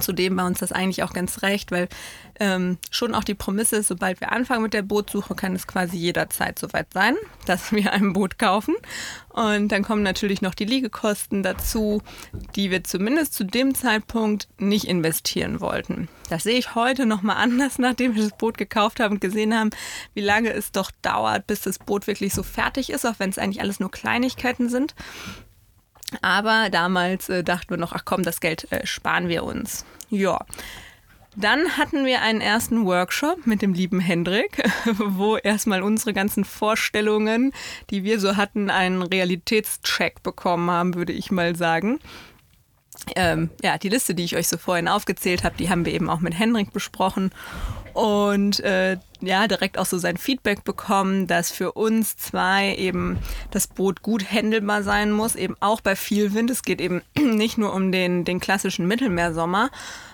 Zudem 0.00 0.36
war 0.36 0.46
uns 0.46 0.60
das 0.60 0.72
eigentlich 0.72 1.02
auch 1.02 1.12
ganz 1.12 1.42
recht, 1.42 1.70
weil 1.70 1.88
ähm, 2.38 2.78
schon 2.90 3.14
auch 3.14 3.24
die 3.24 3.34
Prämisse 3.34 3.76
ist, 3.76 3.88
sobald 3.88 4.20
wir 4.20 4.32
anfangen 4.32 4.62
mit 4.62 4.74
der 4.74 4.82
Bootsuche, 4.82 5.34
kann 5.34 5.54
es 5.54 5.66
quasi 5.66 5.96
jederzeit 5.96 6.58
soweit 6.58 6.92
sein, 6.92 7.16
dass 7.46 7.72
wir 7.72 7.92
ein 7.92 8.12
Boot 8.12 8.38
kaufen. 8.38 8.74
Und 9.30 9.68
dann 9.68 9.82
kommen 9.82 10.02
natürlich 10.02 10.42
noch 10.42 10.54
die 10.54 10.64
Liegekosten 10.64 11.42
dazu, 11.42 12.02
die 12.54 12.70
wir 12.70 12.84
zumindest 12.84 13.34
zu 13.34 13.44
dem 13.44 13.74
Zeitpunkt 13.74 14.48
nicht 14.58 14.86
investieren 14.86 15.60
wollten. 15.60 16.08
Das 16.28 16.42
sehe 16.42 16.58
ich 16.58 16.74
heute 16.74 17.06
nochmal 17.06 17.36
anders, 17.36 17.78
nachdem 17.78 18.14
wir 18.14 18.22
das 18.22 18.36
Boot 18.36 18.58
gekauft 18.58 19.00
haben 19.00 19.14
und 19.14 19.20
gesehen 19.20 19.54
haben, 19.54 19.70
wie 20.14 20.22
lange 20.22 20.52
es 20.52 20.72
doch 20.72 20.90
dauert, 21.02 21.46
bis 21.46 21.60
das 21.62 21.78
Boot 21.78 22.06
wirklich 22.06 22.34
so 22.34 22.42
fertig 22.42 22.90
ist, 22.90 23.06
auch 23.06 23.18
wenn 23.18 23.30
es 23.30 23.38
eigentlich 23.38 23.60
alles 23.60 23.80
nur 23.80 23.90
Kleinigkeiten 23.90 24.68
sind. 24.68 24.94
Aber 26.22 26.68
damals 26.70 27.28
äh, 27.28 27.44
dachten 27.44 27.70
wir 27.70 27.76
noch, 27.76 27.92
ach 27.92 28.04
komm, 28.04 28.22
das 28.22 28.40
Geld 28.40 28.70
äh, 28.72 28.86
sparen 28.86 29.28
wir 29.28 29.44
uns. 29.44 29.84
Ja. 30.10 30.44
Dann 31.38 31.76
hatten 31.76 32.06
wir 32.06 32.22
einen 32.22 32.40
ersten 32.40 32.86
Workshop 32.86 33.46
mit 33.46 33.60
dem 33.60 33.74
lieben 33.74 34.00
Hendrik, 34.00 34.62
wo 34.96 35.36
erstmal 35.36 35.82
unsere 35.82 36.14
ganzen 36.14 36.44
Vorstellungen, 36.44 37.52
die 37.90 38.04
wir 38.04 38.20
so 38.20 38.36
hatten, 38.36 38.70
einen 38.70 39.02
Realitätscheck 39.02 40.22
bekommen 40.22 40.70
haben, 40.70 40.94
würde 40.94 41.12
ich 41.12 41.30
mal 41.30 41.54
sagen. 41.54 41.98
Ähm, 43.14 43.50
ja, 43.62 43.76
die 43.76 43.90
Liste, 43.90 44.14
die 44.14 44.24
ich 44.24 44.36
euch 44.36 44.48
so 44.48 44.56
vorhin 44.56 44.88
aufgezählt 44.88 45.44
habe, 45.44 45.56
die 45.56 45.68
haben 45.68 45.84
wir 45.84 45.92
eben 45.92 46.08
auch 46.08 46.20
mit 46.20 46.38
Hendrik 46.38 46.72
besprochen 46.72 47.30
und 47.96 48.60
äh, 48.60 48.98
ja, 49.22 49.48
direkt 49.48 49.78
auch 49.78 49.86
so 49.86 49.96
sein 49.96 50.18
Feedback 50.18 50.64
bekommen, 50.64 51.26
dass 51.26 51.50
für 51.50 51.72
uns 51.72 52.18
zwei 52.18 52.74
eben 52.76 53.18
das 53.50 53.66
Boot 53.68 54.02
gut 54.02 54.30
händelbar 54.30 54.82
sein 54.82 55.10
muss, 55.10 55.34
eben 55.34 55.56
auch 55.60 55.80
bei 55.80 55.96
viel 55.96 56.34
Wind. 56.34 56.50
Es 56.50 56.62
geht 56.62 56.82
eben 56.82 57.00
nicht 57.18 57.56
nur 57.56 57.72
um 57.72 57.92
den, 57.92 58.26
den 58.26 58.38
klassischen 58.38 58.86
Mittelmeersommer. 58.86 59.70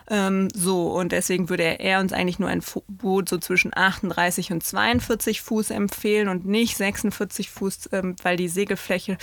Ähm, 0.08 0.48
so, 0.54 0.92
und 0.92 1.10
deswegen 1.10 1.48
würde 1.48 1.80
er, 1.80 1.98
uns 1.98 2.12
eigentlich 2.12 2.38
nur 2.38 2.48
ein 2.48 2.62
Boot 2.86 3.28
so 3.28 3.38
zwischen 3.38 3.76
38 3.76 4.52
und 4.52 4.62
42 4.62 5.42
Fuß 5.42 5.70
empfehlen 5.70 6.28
und 6.28 6.46
nicht 6.46 6.76
46 6.76 7.50
Fuß, 7.50 7.88
ähm, 7.90 8.14
weil 8.22 8.36
die 8.36 8.48
Segelfläche 8.48 9.18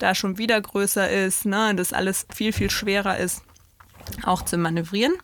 da 0.00 0.16
schon 0.16 0.36
wieder 0.36 0.60
größer 0.60 1.08
ist, 1.08 1.46
ne, 1.46 1.76
das 1.76 1.92
alles 1.92 2.26
viel, 2.34 2.52
viel 2.52 2.70
schwerer 2.70 3.18
ist, 3.18 3.42
auch 4.24 4.44
zu 4.44 4.58
manövrieren 4.58 5.14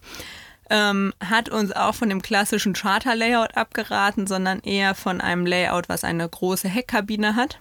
ähm, 0.70 1.12
hat 1.24 1.48
uns 1.48 1.72
auch 1.72 1.94
von 1.94 2.08
dem 2.08 2.22
klassischen 2.22 2.72
Charter-Layout 2.72 3.56
abgeraten, 3.56 4.26
sondern 4.26 4.60
eher 4.60 4.94
von 4.94 5.20
einem 5.20 5.46
Layout, 5.46 5.88
was 5.88 6.04
eine 6.04 6.28
große 6.28 6.68
Heckkabine 6.68 7.36
hat. 7.36 7.58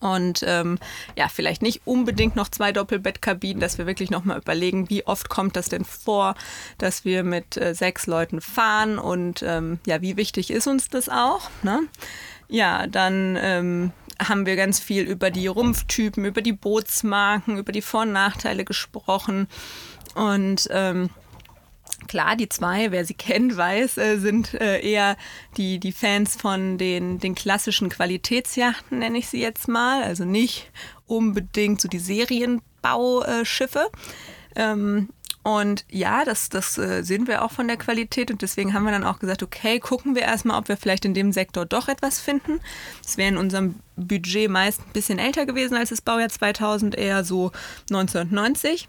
Und 0.00 0.42
ähm, 0.46 0.78
ja, 1.16 1.28
vielleicht 1.28 1.62
nicht 1.62 1.82
unbedingt 1.84 2.36
noch 2.36 2.48
zwei 2.48 2.72
Doppelbettkabinen, 2.72 3.60
dass 3.60 3.78
wir 3.78 3.86
wirklich 3.86 4.10
nochmal 4.10 4.38
überlegen, 4.38 4.90
wie 4.90 5.06
oft 5.06 5.28
kommt 5.28 5.56
das 5.56 5.68
denn 5.68 5.84
vor, 5.84 6.34
dass 6.78 7.04
wir 7.04 7.22
mit 7.22 7.56
äh, 7.56 7.74
sechs 7.74 8.06
Leuten 8.06 8.40
fahren 8.40 8.98
und 8.98 9.42
ähm, 9.42 9.78
ja, 9.86 10.02
wie 10.02 10.16
wichtig 10.16 10.50
ist 10.50 10.66
uns 10.66 10.88
das 10.88 11.08
auch? 11.08 11.50
Ne? 11.62 11.82
Ja, 12.48 12.86
dann 12.86 13.38
ähm, 13.40 13.92
haben 14.20 14.44
wir 14.44 14.56
ganz 14.56 14.80
viel 14.80 15.04
über 15.04 15.30
die 15.30 15.46
Rumpftypen, 15.46 16.24
über 16.24 16.42
die 16.42 16.52
Bootsmarken, 16.52 17.56
über 17.56 17.72
die 17.72 17.82
Vor- 17.82 18.02
und 18.02 18.12
Nachteile 18.12 18.64
gesprochen 18.64 19.46
und 20.14 20.68
ähm, 20.70 21.10
Klar, 22.06 22.36
die 22.36 22.48
zwei, 22.48 22.90
wer 22.90 23.04
sie 23.04 23.14
kennt, 23.14 23.56
weiß, 23.56 23.98
äh, 23.98 24.18
sind 24.18 24.54
äh, 24.54 24.80
eher 24.80 25.16
die, 25.56 25.78
die 25.78 25.92
Fans 25.92 26.36
von 26.36 26.78
den, 26.78 27.18
den 27.18 27.34
klassischen 27.34 27.88
Qualitätsjachten, 27.88 28.98
nenne 28.98 29.18
ich 29.18 29.28
sie 29.28 29.40
jetzt 29.40 29.68
mal. 29.68 30.02
Also 30.02 30.24
nicht 30.24 30.70
unbedingt 31.06 31.80
so 31.80 31.88
die 31.88 31.98
Serienbauschiffe. 31.98 33.90
Ähm, 34.54 35.08
und 35.46 35.84
ja, 35.88 36.24
das, 36.24 36.48
das 36.48 36.76
äh, 36.76 37.04
sehen 37.04 37.28
wir 37.28 37.44
auch 37.44 37.52
von 37.52 37.68
der 37.68 37.76
Qualität 37.76 38.32
und 38.32 38.42
deswegen 38.42 38.74
haben 38.74 38.82
wir 38.82 38.90
dann 38.90 39.04
auch 39.04 39.20
gesagt, 39.20 39.44
okay, 39.44 39.78
gucken 39.78 40.16
wir 40.16 40.22
erstmal, 40.22 40.58
ob 40.58 40.66
wir 40.66 40.76
vielleicht 40.76 41.04
in 41.04 41.14
dem 41.14 41.30
Sektor 41.30 41.64
doch 41.64 41.86
etwas 41.86 42.18
finden. 42.18 42.58
Das 43.00 43.16
wäre 43.16 43.28
in 43.28 43.36
unserem 43.36 43.76
Budget 43.94 44.50
meist 44.50 44.80
ein 44.80 44.92
bisschen 44.92 45.20
älter 45.20 45.46
gewesen 45.46 45.76
als 45.76 45.90
das 45.90 46.00
Baujahr 46.00 46.30
2000, 46.30 46.96
eher 46.96 47.22
so 47.22 47.52
1990. 47.90 48.88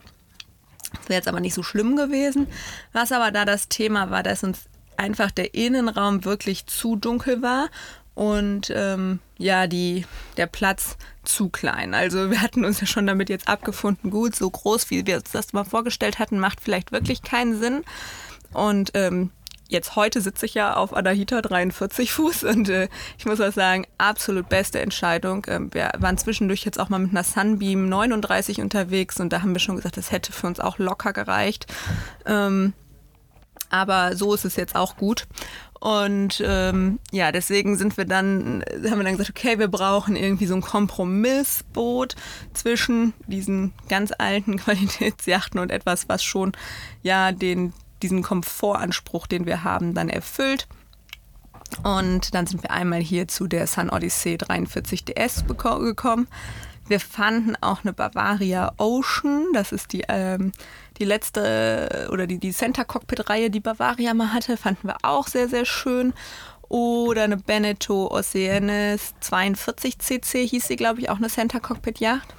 Wäre 1.08 1.20
jetzt 1.20 1.28
aber 1.28 1.40
nicht 1.40 1.54
so 1.54 1.64
schlimm 1.64 1.96
gewesen. 1.96 2.48
Was 2.94 3.12
aber 3.12 3.32
da 3.32 3.46
das 3.46 3.70
Thema 3.70 4.10
war, 4.10 4.24
dass 4.24 4.44
uns 4.44 4.66
einfach 4.98 5.32
der 5.32 5.54
Innenraum 5.54 6.26
wirklich 6.26 6.66
zu 6.66 6.96
dunkel 6.96 7.42
war 7.42 7.70
und 8.16 8.72
ähm, 8.76 9.20
ja, 9.38 9.68
die, 9.68 10.06
der 10.38 10.48
Platz 10.48 10.98
zu 11.24 11.50
klein. 11.50 11.94
Also 11.94 12.32
wir 12.32 12.42
hatten 12.42 12.66
uns 12.66 12.82
ja 12.82 12.88
schon 12.88 13.06
damit 13.06 13.30
jetzt 13.30 13.48
abgefunden, 13.48 14.10
gut, 14.10 14.36
so 14.36 14.50
groß, 14.50 14.90
wie 14.90 15.06
wir 15.06 15.18
uns 15.18 15.32
das 15.32 15.54
mal 15.54 15.66
vorgestellt 15.66 16.18
hatten, 16.18 16.40
macht 16.40 16.60
vielleicht 16.60 16.92
wirklich 16.92 17.22
keinen 17.22 17.60
Sinn. 17.60 17.84
Und 18.54 18.92
ähm, 18.96 19.30
jetzt 19.70 19.96
heute 19.96 20.22
sitze 20.22 20.46
ich 20.46 20.54
ja 20.54 20.76
auf 20.76 20.96
Anahita 20.96 21.42
43 21.42 22.12
Fuß 22.12 22.44
und 22.44 22.70
äh, 22.70 22.88
ich 23.18 23.26
muss 23.26 23.42
auch 23.42 23.52
sagen, 23.52 23.86
absolut 23.98 24.50
beste 24.50 24.80
Entscheidung. 24.80 25.46
Ähm, 25.48 25.74
wir 25.74 25.92
waren 25.98 26.18
zwischendurch 26.18 26.64
jetzt 26.66 26.80
auch 26.80 26.90
mal 26.90 27.00
mit 27.00 27.12
einer 27.12 27.24
Sunbeam 27.24 27.90
39 27.90 28.62
unterwegs 28.62 29.20
und 29.20 29.34
da 29.34 29.42
haben 29.42 29.54
wir 29.54 29.60
schon 29.60 29.76
gesagt, 29.76 29.98
das 29.98 30.12
hätte 30.12 30.32
für 30.32 30.48
uns 30.48 30.60
auch 30.60 30.78
locker 30.78 31.14
gereicht. 31.14 31.66
Ähm, 32.26 32.74
aber 33.70 34.16
so 34.16 34.34
ist 34.34 34.46
es 34.46 34.56
jetzt 34.56 34.76
auch 34.76 34.96
gut. 34.96 35.28
Und 35.80 36.42
ähm, 36.44 37.00
ja, 37.12 37.32
deswegen 37.32 37.78
sind 37.78 37.98
wir 37.98 38.06
dann, 38.06 38.64
haben 38.90 38.98
wir 38.98 39.04
dann 39.04 39.18
gesagt, 39.18 39.30
okay, 39.30 39.60
wir 39.60 39.68
brauchen 39.68 40.16
irgendwie 40.16 40.48
so 40.48 40.56
ein 40.56 40.62
Kompromissboot 40.62 42.16
zwischen 42.54 43.14
diesen 43.28 43.74
ganz 43.88 44.12
alten 44.18 44.58
Qualitätsjachten 44.58 45.60
und 45.60 45.72
etwas, 45.72 46.10
was 46.10 46.24
schon 46.24 46.54
ja 47.04 47.32
den, 47.32 47.74
diesen 48.02 48.24
Komfortanspruch, 48.24 49.28
den 49.28 49.46
wir 49.46 49.64
haben, 49.64 49.94
dann 49.94 50.10
erfüllt. 50.10 50.68
Und 51.84 52.34
dann 52.34 52.48
sind 52.48 52.64
wir 52.64 52.72
einmal 52.72 53.02
hier 53.02 53.28
zu 53.28 53.48
der 53.48 53.68
Sun 53.68 53.90
Odyssey 53.90 54.38
43 54.38 55.06
DS 55.06 55.46
gekommen. 55.48 56.28
Wir 56.88 57.02
fanden 57.02 57.56
auch 57.60 57.84
eine 57.84 57.92
Bavaria 57.92 58.72
Ocean, 58.78 59.48
das 59.54 59.74
ist 59.74 59.92
die, 59.92 60.06
ähm, 60.08 60.54
die 61.00 61.04
letzte 61.04 62.08
oder 62.14 62.28
die, 62.28 62.40
die 62.40 62.54
Center 62.54 62.86
Cockpit-Reihe, 62.86 63.50
die 63.50 63.60
Bavaria 63.60 64.14
mal 64.14 64.32
hatte, 64.32 64.56
fanden 64.56 64.88
wir 64.88 64.98
auch 65.02 65.28
sehr, 65.28 65.50
sehr 65.50 65.66
schön. 65.66 66.14
Oder 66.70 67.24
eine 67.24 67.38
Beneteau 67.38 68.10
Oceanes 68.12 69.14
42 69.22 70.00
CC 70.00 70.48
hieß 70.48 70.68
sie, 70.68 70.76
glaube 70.76 71.00
ich, 71.02 71.10
auch 71.10 71.18
eine 71.18 71.30
Center 71.30 71.60
Cockpit-Yacht. 71.60 72.34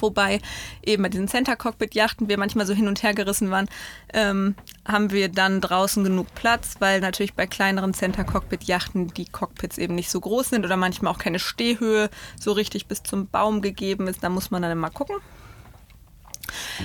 Wobei 0.00 0.40
eben 0.84 1.02
bei 1.02 1.08
diesen 1.08 1.28
Center 1.28 1.56
Cockpit 1.56 1.94
Yachten 1.94 2.28
wir 2.28 2.38
manchmal 2.38 2.66
so 2.66 2.74
hin 2.74 2.88
und 2.88 3.02
her 3.02 3.14
gerissen 3.14 3.50
waren, 3.50 3.68
ähm, 4.12 4.54
haben 4.86 5.10
wir 5.10 5.28
dann 5.28 5.60
draußen 5.60 6.04
genug 6.04 6.34
Platz, 6.34 6.76
weil 6.78 7.00
natürlich 7.00 7.34
bei 7.34 7.46
kleineren 7.46 7.94
Center 7.94 8.24
Cockpit 8.24 8.64
Yachten 8.64 9.08
die 9.08 9.26
Cockpits 9.26 9.78
eben 9.78 9.94
nicht 9.94 10.10
so 10.10 10.20
groß 10.20 10.50
sind 10.50 10.64
oder 10.64 10.76
manchmal 10.76 11.12
auch 11.12 11.18
keine 11.18 11.38
Stehhöhe 11.38 12.10
so 12.38 12.52
richtig 12.52 12.86
bis 12.86 13.02
zum 13.02 13.28
Baum 13.28 13.62
gegeben 13.62 14.08
ist. 14.08 14.22
Da 14.22 14.28
muss 14.28 14.50
man 14.50 14.62
dann 14.62 14.72
immer 14.72 14.90
gucken. 14.90 15.16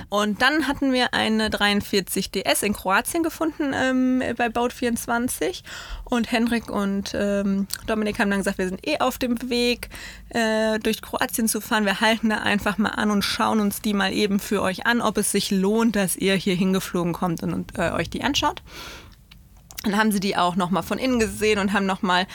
Und 0.09 0.41
dann 0.41 0.67
hatten 0.67 0.93
wir 0.93 1.13
eine 1.13 1.49
43 1.49 2.31
DS 2.31 2.63
in 2.63 2.73
Kroatien 2.73 3.23
gefunden 3.23 3.73
ähm, 3.73 4.23
bei 4.37 4.47
Baut24. 4.47 5.63
Und 6.03 6.31
Henrik 6.31 6.69
und 6.69 7.13
ähm, 7.15 7.67
Dominik 7.87 8.19
haben 8.19 8.29
dann 8.29 8.39
gesagt, 8.39 8.57
wir 8.57 8.67
sind 8.67 8.85
eh 8.87 8.99
auf 8.99 9.17
dem 9.17 9.49
Weg, 9.49 9.89
äh, 10.29 10.79
durch 10.79 11.01
Kroatien 11.01 11.47
zu 11.47 11.61
fahren. 11.61 11.85
Wir 11.85 12.01
halten 12.01 12.29
da 12.29 12.37
einfach 12.37 12.77
mal 12.77 12.89
an 12.89 13.11
und 13.11 13.23
schauen 13.23 13.59
uns 13.59 13.81
die 13.81 13.93
mal 13.93 14.13
eben 14.13 14.39
für 14.39 14.61
euch 14.61 14.85
an, 14.85 15.01
ob 15.01 15.17
es 15.17 15.31
sich 15.31 15.51
lohnt, 15.51 15.95
dass 15.95 16.15
ihr 16.15 16.35
hier 16.35 16.55
hingeflogen 16.55 17.13
kommt 17.13 17.43
und, 17.43 17.53
und 17.53 17.77
äh, 17.77 17.91
euch 17.91 18.09
die 18.09 18.23
anschaut. 18.23 18.61
Dann 19.83 19.97
haben 19.97 20.11
sie 20.13 20.21
die 20.21 20.37
auch 20.37 20.55
nochmal 20.55 20.83
von 20.83 20.97
innen 20.97 21.19
gesehen 21.19 21.59
und 21.59 21.73
haben 21.73 21.85
nochmal 21.85 22.25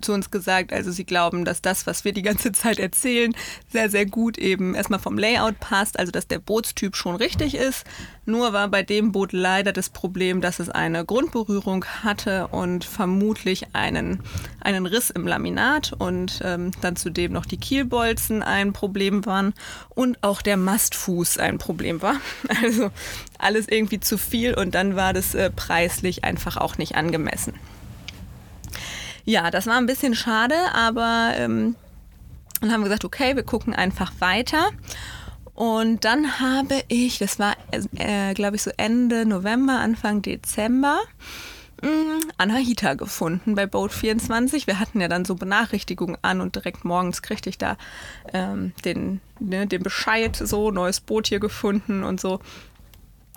zu 0.00 0.12
uns 0.12 0.30
gesagt, 0.30 0.72
also 0.72 0.90
sie 0.90 1.04
glauben, 1.04 1.44
dass 1.44 1.62
das, 1.62 1.86
was 1.86 2.04
wir 2.04 2.12
die 2.12 2.22
ganze 2.22 2.50
Zeit 2.52 2.80
erzählen, 2.80 3.34
sehr, 3.70 3.88
sehr 3.90 4.06
gut 4.06 4.38
eben 4.38 4.74
erstmal 4.74 4.98
vom 4.98 5.16
Layout 5.16 5.60
passt, 5.60 5.98
also 5.98 6.10
dass 6.10 6.26
der 6.26 6.40
Bootstyp 6.40 6.96
schon 6.96 7.14
richtig 7.14 7.54
ist. 7.54 7.84
Nur 8.28 8.52
war 8.52 8.66
bei 8.66 8.82
dem 8.82 9.12
Boot 9.12 9.32
leider 9.32 9.72
das 9.72 9.88
Problem, 9.88 10.40
dass 10.40 10.58
es 10.58 10.68
eine 10.68 11.04
Grundberührung 11.04 11.84
hatte 12.02 12.48
und 12.48 12.84
vermutlich 12.84 13.68
einen, 13.72 14.20
einen 14.60 14.86
Riss 14.86 15.10
im 15.10 15.28
Laminat 15.28 15.92
und 15.96 16.40
ähm, 16.42 16.72
dann 16.80 16.96
zudem 16.96 17.32
noch 17.32 17.46
die 17.46 17.56
Kielbolzen 17.56 18.42
ein 18.42 18.72
Problem 18.72 19.24
waren 19.26 19.54
und 19.90 20.22
auch 20.24 20.42
der 20.42 20.56
Mastfuß 20.56 21.38
ein 21.38 21.58
Problem 21.58 22.02
war. 22.02 22.16
Also 22.62 22.90
alles 23.38 23.68
irgendwie 23.68 24.00
zu 24.00 24.18
viel 24.18 24.54
und 24.54 24.74
dann 24.74 24.96
war 24.96 25.12
das 25.12 25.34
äh, 25.34 25.50
preislich 25.50 26.24
einfach 26.24 26.56
auch 26.56 26.78
nicht 26.78 26.96
angemessen. 26.96 27.54
Ja, 29.24 29.50
das 29.50 29.66
war 29.66 29.76
ein 29.76 29.86
bisschen 29.86 30.14
schade, 30.14 30.54
aber 30.72 31.32
ähm, 31.36 31.76
dann 32.60 32.72
haben 32.72 32.80
wir 32.80 32.88
gesagt, 32.88 33.04
okay, 33.04 33.36
wir 33.36 33.42
gucken 33.42 33.74
einfach 33.74 34.12
weiter. 34.18 34.70
Und 35.56 36.04
dann 36.04 36.38
habe 36.38 36.82
ich, 36.88 37.18
das 37.18 37.38
war, 37.38 37.56
äh, 37.96 38.34
glaube 38.34 38.56
ich, 38.56 38.62
so 38.62 38.70
Ende 38.76 39.24
November, 39.24 39.78
Anfang 39.78 40.20
Dezember, 40.20 41.00
mm, 41.80 42.28
Anahita 42.36 42.92
gefunden 42.92 43.54
bei 43.54 43.64
Boat 43.64 43.90
24. 43.90 44.66
Wir 44.66 44.78
hatten 44.78 45.00
ja 45.00 45.08
dann 45.08 45.24
so 45.24 45.34
Benachrichtigungen 45.34 46.18
an 46.20 46.42
und 46.42 46.56
direkt 46.56 46.84
morgens 46.84 47.22
kriegte 47.22 47.48
ich 47.48 47.56
da 47.56 47.78
ähm, 48.34 48.74
den, 48.84 49.22
ne, 49.40 49.66
den 49.66 49.82
Bescheid, 49.82 50.36
so 50.36 50.70
neues 50.70 51.00
Boot 51.00 51.28
hier 51.28 51.40
gefunden 51.40 52.04
und 52.04 52.20
so 52.20 52.38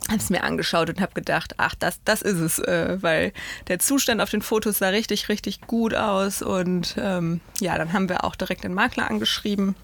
habe 0.09 0.17
es 0.17 0.29
mir 0.29 0.43
angeschaut 0.43 0.89
und 0.89 0.99
habe 0.99 1.13
gedacht, 1.13 1.55
ach, 1.57 1.75
das, 1.75 2.01
das 2.03 2.21
ist 2.21 2.39
es, 2.39 2.59
äh, 2.59 2.97
weil 3.01 3.31
der 3.67 3.79
Zustand 3.79 4.19
auf 4.19 4.29
den 4.29 4.41
Fotos 4.41 4.79
sah 4.79 4.89
richtig, 4.89 5.29
richtig 5.29 5.61
gut 5.61 5.93
aus. 5.93 6.41
Und 6.41 6.95
ähm, 6.97 7.41
ja, 7.59 7.77
dann 7.77 7.93
haben 7.93 8.09
wir 8.09 8.23
auch 8.23 8.35
direkt 8.35 8.63
den 8.63 8.73
Makler 8.73 9.09
angeschrieben. 9.09 9.75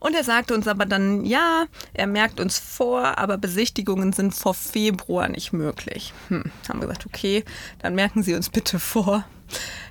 Und 0.00 0.14
er 0.14 0.24
sagte 0.24 0.54
uns 0.54 0.68
aber 0.68 0.86
dann, 0.86 1.24
ja, 1.24 1.66
er 1.94 2.06
merkt 2.06 2.40
uns 2.40 2.58
vor, 2.58 3.18
aber 3.18 3.38
Besichtigungen 3.38 4.12
sind 4.12 4.34
vor 4.34 4.54
Februar 4.54 5.28
nicht 5.28 5.52
möglich. 5.52 6.12
Hm, 6.28 6.44
haben 6.68 6.80
wir 6.80 6.88
gesagt, 6.88 7.06
okay, 7.06 7.44
dann 7.80 7.94
merken 7.94 8.22
Sie 8.22 8.34
uns 8.34 8.50
bitte 8.50 8.78
vor. 8.78 9.24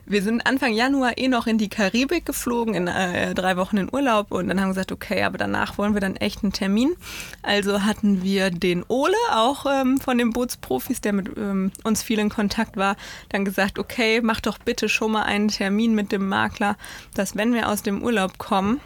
Wir 0.07 0.21
sind 0.21 0.45
Anfang 0.45 0.73
Januar 0.73 1.17
eh 1.17 1.27
noch 1.27 1.47
in 1.47 1.57
die 1.57 1.69
Karibik 1.69 2.27
geflogen, 2.27 2.75
in 2.75 2.87
äh, 2.87 3.33
drei 3.33 3.57
Wochen 3.57 3.77
in 3.77 3.89
Urlaub 3.91 4.31
und 4.31 4.47
dann 4.47 4.59
haben 4.59 4.67
wir 4.67 4.73
gesagt, 4.73 4.91
okay, 4.91 5.23
aber 5.23 5.39
danach 5.39 5.79
wollen 5.79 5.95
wir 5.95 6.01
dann 6.01 6.15
echt 6.15 6.43
einen 6.43 6.53
Termin. 6.53 6.95
Also 7.41 7.81
hatten 7.81 8.21
wir 8.21 8.51
den 8.51 8.83
Ole, 8.87 9.15
auch 9.31 9.65
ähm, 9.65 9.99
von 9.99 10.19
den 10.19 10.29
Bootsprofis, 10.29 11.01
der 11.01 11.13
mit 11.13 11.35
ähm, 11.37 11.71
uns 11.83 12.03
viel 12.03 12.19
in 12.19 12.29
Kontakt 12.29 12.77
war, 12.77 12.97
dann 13.29 13.45
gesagt, 13.45 13.79
okay, 13.79 14.21
mach 14.21 14.41
doch 14.41 14.59
bitte 14.59 14.89
schon 14.89 15.13
mal 15.13 15.23
einen 15.23 15.47
Termin 15.47 15.95
mit 15.95 16.11
dem 16.11 16.27
Makler, 16.27 16.77
dass 17.15 17.35
wenn 17.35 17.53
wir 17.53 17.69
aus 17.69 17.81
dem 17.81 18.03
Urlaub 18.03 18.37
kommen, 18.37 18.81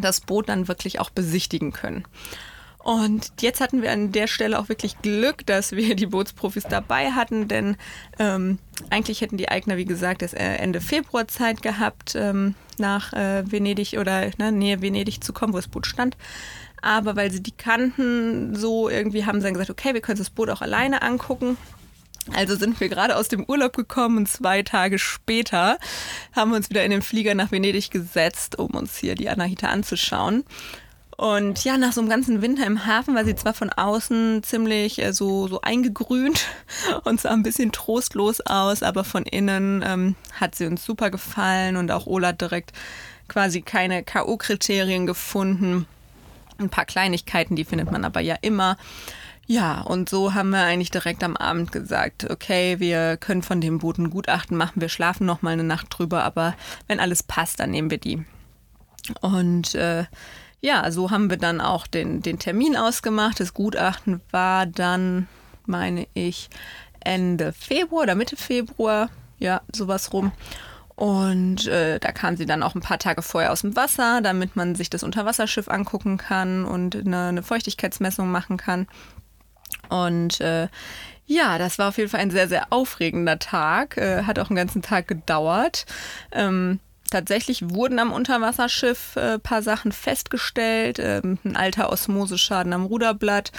das 0.00 0.20
Boot 0.20 0.48
dann 0.48 0.68
wirklich 0.68 1.00
auch 1.00 1.10
besichtigen 1.10 1.72
können. 1.72 2.04
Und 2.82 3.30
jetzt 3.40 3.60
hatten 3.60 3.80
wir 3.80 3.92
an 3.92 4.10
der 4.10 4.26
Stelle 4.26 4.58
auch 4.58 4.68
wirklich 4.68 5.00
Glück, 5.02 5.46
dass 5.46 5.72
wir 5.72 5.94
die 5.94 6.06
Bootsprofis 6.06 6.64
dabei 6.64 7.12
hatten, 7.12 7.46
denn 7.46 7.76
ähm, 8.18 8.58
eigentlich 8.90 9.20
hätten 9.20 9.36
die 9.36 9.48
Eigner, 9.48 9.76
wie 9.76 9.84
gesagt, 9.84 10.22
das 10.22 10.32
äh, 10.32 10.42
Ende 10.42 10.80
Februar 10.80 11.28
Zeit 11.28 11.62
gehabt, 11.62 12.16
ähm, 12.16 12.56
nach 12.78 13.12
äh, 13.12 13.50
Venedig 13.50 13.98
oder 13.98 14.30
ne, 14.38 14.50
Nähe 14.50 14.82
Venedig 14.82 15.22
zu 15.22 15.32
kommen, 15.32 15.52
wo 15.52 15.58
das 15.58 15.68
Boot 15.68 15.86
stand. 15.86 16.16
Aber 16.80 17.14
weil 17.14 17.30
sie 17.30 17.42
die 17.42 17.52
kannten, 17.52 18.56
so 18.56 18.88
irgendwie 18.88 19.24
haben 19.24 19.40
sie 19.40 19.44
dann 19.44 19.54
gesagt, 19.54 19.70
okay, 19.70 19.94
wir 19.94 20.00
können 20.00 20.18
das 20.18 20.30
Boot 20.30 20.50
auch 20.50 20.62
alleine 20.62 21.02
angucken. 21.02 21.56
Also 22.34 22.56
sind 22.56 22.78
wir 22.80 22.88
gerade 22.88 23.16
aus 23.16 23.28
dem 23.28 23.44
Urlaub 23.44 23.76
gekommen 23.76 24.18
und 24.18 24.28
zwei 24.28 24.62
Tage 24.62 24.98
später 24.98 25.78
haben 26.34 26.50
wir 26.50 26.56
uns 26.56 26.70
wieder 26.70 26.84
in 26.84 26.90
den 26.90 27.02
Flieger 27.02 27.34
nach 27.34 27.50
Venedig 27.50 27.90
gesetzt, 27.90 28.58
um 28.58 28.72
uns 28.72 28.96
hier 28.96 29.14
die 29.14 29.28
Anahita 29.28 29.68
anzuschauen. 29.68 30.44
Und 31.16 31.62
ja, 31.62 31.78
nach 31.78 31.92
so 31.92 32.00
einem 32.00 32.10
ganzen 32.10 32.42
Winter 32.42 32.66
im 32.66 32.86
Hafen 32.86 33.14
war 33.14 33.24
sie 33.24 33.34
zwar 33.34 33.54
von 33.54 33.70
außen 33.70 34.42
ziemlich 34.42 35.00
äh, 35.00 35.12
so, 35.12 35.46
so 35.46 35.60
eingegrünt 35.60 36.46
und 37.04 37.20
sah 37.20 37.30
ein 37.30 37.42
bisschen 37.42 37.70
trostlos 37.70 38.40
aus, 38.40 38.82
aber 38.82 39.04
von 39.04 39.24
innen 39.24 39.84
ähm, 39.86 40.16
hat 40.40 40.54
sie 40.54 40.66
uns 40.66 40.84
super 40.84 41.10
gefallen 41.10 41.76
und 41.76 41.90
auch 41.90 42.06
Ola 42.06 42.32
direkt 42.32 42.72
quasi 43.28 43.62
keine 43.62 44.02
K.O.-Kriterien 44.02 45.06
gefunden. 45.06 45.86
Ein 46.58 46.70
paar 46.70 46.86
Kleinigkeiten, 46.86 47.56
die 47.56 47.64
findet 47.64 47.90
man 47.90 48.04
aber 48.04 48.20
ja 48.20 48.36
immer. 48.40 48.76
Ja, 49.46 49.80
und 49.80 50.08
so 50.08 50.34
haben 50.34 50.50
wir 50.50 50.62
eigentlich 50.62 50.90
direkt 50.90 51.24
am 51.24 51.36
Abend 51.36 51.72
gesagt, 51.72 52.30
okay, 52.30 52.78
wir 52.78 53.16
können 53.16 53.42
von 53.42 53.60
dem 53.60 53.78
Boot 53.78 53.98
ein 53.98 54.10
Gutachten 54.10 54.56
machen, 54.56 54.80
wir 54.80 54.88
schlafen 54.88 55.26
noch 55.26 55.42
mal 55.42 55.50
eine 55.50 55.64
Nacht 55.64 55.88
drüber, 55.90 56.22
aber 56.22 56.54
wenn 56.86 57.00
alles 57.00 57.22
passt, 57.22 57.60
dann 57.60 57.70
nehmen 57.70 57.90
wir 57.90 57.98
die. 57.98 58.24
Und 59.20 59.74
äh, 59.74 60.04
ja, 60.60 60.90
so 60.92 61.10
haben 61.10 61.28
wir 61.28 61.38
dann 61.38 61.60
auch 61.60 61.88
den, 61.88 62.22
den 62.22 62.38
Termin 62.38 62.76
ausgemacht. 62.76 63.40
Das 63.40 63.52
Gutachten 63.52 64.20
war 64.30 64.64
dann 64.64 65.26
meine 65.66 66.06
ich, 66.14 66.48
Ende 67.00 67.52
Februar 67.52 68.04
oder 68.04 68.14
Mitte 68.14 68.36
Februar, 68.36 69.10
ja, 69.38 69.60
sowas 69.74 70.12
rum. 70.12 70.32
Und 70.94 71.66
äh, 71.66 71.98
da 71.98 72.12
kam 72.12 72.36
sie 72.36 72.46
dann 72.46 72.62
auch 72.62 72.74
ein 72.74 72.80
paar 72.80 72.98
Tage 72.98 73.22
vorher 73.22 73.52
aus 73.52 73.62
dem 73.62 73.74
Wasser, 73.74 74.20
damit 74.20 74.56
man 74.56 74.74
sich 74.74 74.90
das 74.90 75.02
Unterwasserschiff 75.02 75.68
angucken 75.68 76.18
kann 76.18 76.64
und 76.64 76.94
eine, 76.94 77.28
eine 77.28 77.42
Feuchtigkeitsmessung 77.42 78.30
machen 78.30 78.56
kann. 78.56 78.86
Und 79.92 80.40
äh, 80.40 80.68
ja, 81.26 81.58
das 81.58 81.78
war 81.78 81.88
auf 81.88 81.98
jeden 81.98 82.10
Fall 82.10 82.20
ein 82.20 82.30
sehr, 82.30 82.48
sehr 82.48 82.72
aufregender 82.72 83.38
Tag. 83.38 83.96
Äh, 83.96 84.24
hat 84.24 84.38
auch 84.38 84.50
einen 84.50 84.56
ganzen 84.56 84.82
Tag 84.82 85.08
gedauert. 85.08 85.86
Ähm, 86.32 86.80
tatsächlich 87.10 87.70
wurden 87.70 87.98
am 87.98 88.12
Unterwasserschiff 88.12 89.16
ein 89.16 89.22
äh, 89.22 89.38
paar 89.38 89.62
Sachen 89.62 89.92
festgestellt. 89.92 90.98
Ähm, 90.98 91.38
ein 91.44 91.56
alter 91.56 91.90
Osmoseschaden 91.90 92.72
am 92.72 92.86
Ruderblatt. 92.86 93.52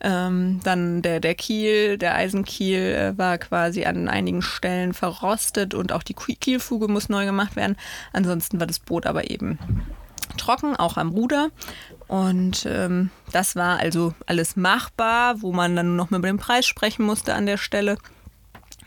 Ähm, 0.00 0.60
dann 0.62 1.02
der, 1.02 1.20
der 1.20 1.34
Kiel, 1.34 1.98
der 1.98 2.14
Eisenkiel 2.14 2.80
äh, 2.80 3.18
war 3.18 3.38
quasi 3.38 3.84
an 3.84 4.08
einigen 4.08 4.42
Stellen 4.42 4.94
verrostet 4.94 5.74
und 5.74 5.92
auch 5.92 6.02
die 6.02 6.14
Kielfuge 6.14 6.88
muss 6.88 7.08
neu 7.08 7.26
gemacht 7.26 7.56
werden. 7.56 7.76
Ansonsten 8.12 8.60
war 8.60 8.66
das 8.66 8.78
Boot 8.78 9.06
aber 9.06 9.30
eben 9.30 9.58
trocken, 10.36 10.76
auch 10.76 10.96
am 10.96 11.10
Ruder. 11.10 11.50
Und 12.10 12.66
ähm, 12.66 13.10
das 13.30 13.54
war 13.54 13.78
also 13.78 14.14
alles 14.26 14.56
machbar, 14.56 15.42
wo 15.42 15.52
man 15.52 15.76
dann 15.76 15.94
noch 15.94 16.10
mit 16.10 16.24
dem 16.24 16.38
Preis 16.38 16.66
sprechen 16.66 17.06
musste 17.06 17.34
an 17.34 17.46
der 17.46 17.56
Stelle. 17.56 17.98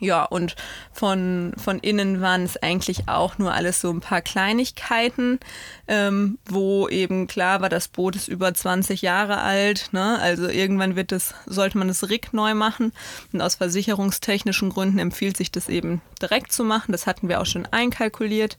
Ja, 0.01 0.25
und 0.25 0.57
von, 0.91 1.53
von 1.55 1.79
innen 1.79 2.19
waren 2.19 2.43
es 2.43 2.57
eigentlich 2.57 3.07
auch 3.07 3.37
nur 3.37 3.53
alles 3.53 3.79
so 3.79 3.91
ein 3.91 4.01
paar 4.01 4.21
Kleinigkeiten, 4.21 5.39
ähm, 5.87 6.37
wo 6.43 6.89
eben 6.89 7.27
klar 7.27 7.61
war, 7.61 7.69
das 7.69 7.87
Boot 7.87 8.17
ist 8.17 8.27
über 8.27 8.53
20 8.53 9.01
Jahre 9.01 9.39
alt. 9.39 9.93
Ne? 9.93 10.19
Also 10.19 10.49
irgendwann 10.49 10.97
wird 10.97 11.13
es, 11.13 11.33
sollte 11.45 11.77
man 11.77 11.87
das 11.87 12.09
Rig 12.09 12.33
neu 12.33 12.53
machen. 12.55 12.91
Und 13.31 13.39
aus 13.39 13.55
versicherungstechnischen 13.55 14.69
Gründen 14.69 14.99
empfiehlt 14.99 15.37
sich 15.37 15.49
das 15.49 15.69
eben 15.69 16.01
direkt 16.21 16.51
zu 16.51 16.65
machen. 16.65 16.91
Das 16.91 17.07
hatten 17.07 17.29
wir 17.29 17.39
auch 17.39 17.45
schon 17.45 17.67
einkalkuliert. 17.67 18.57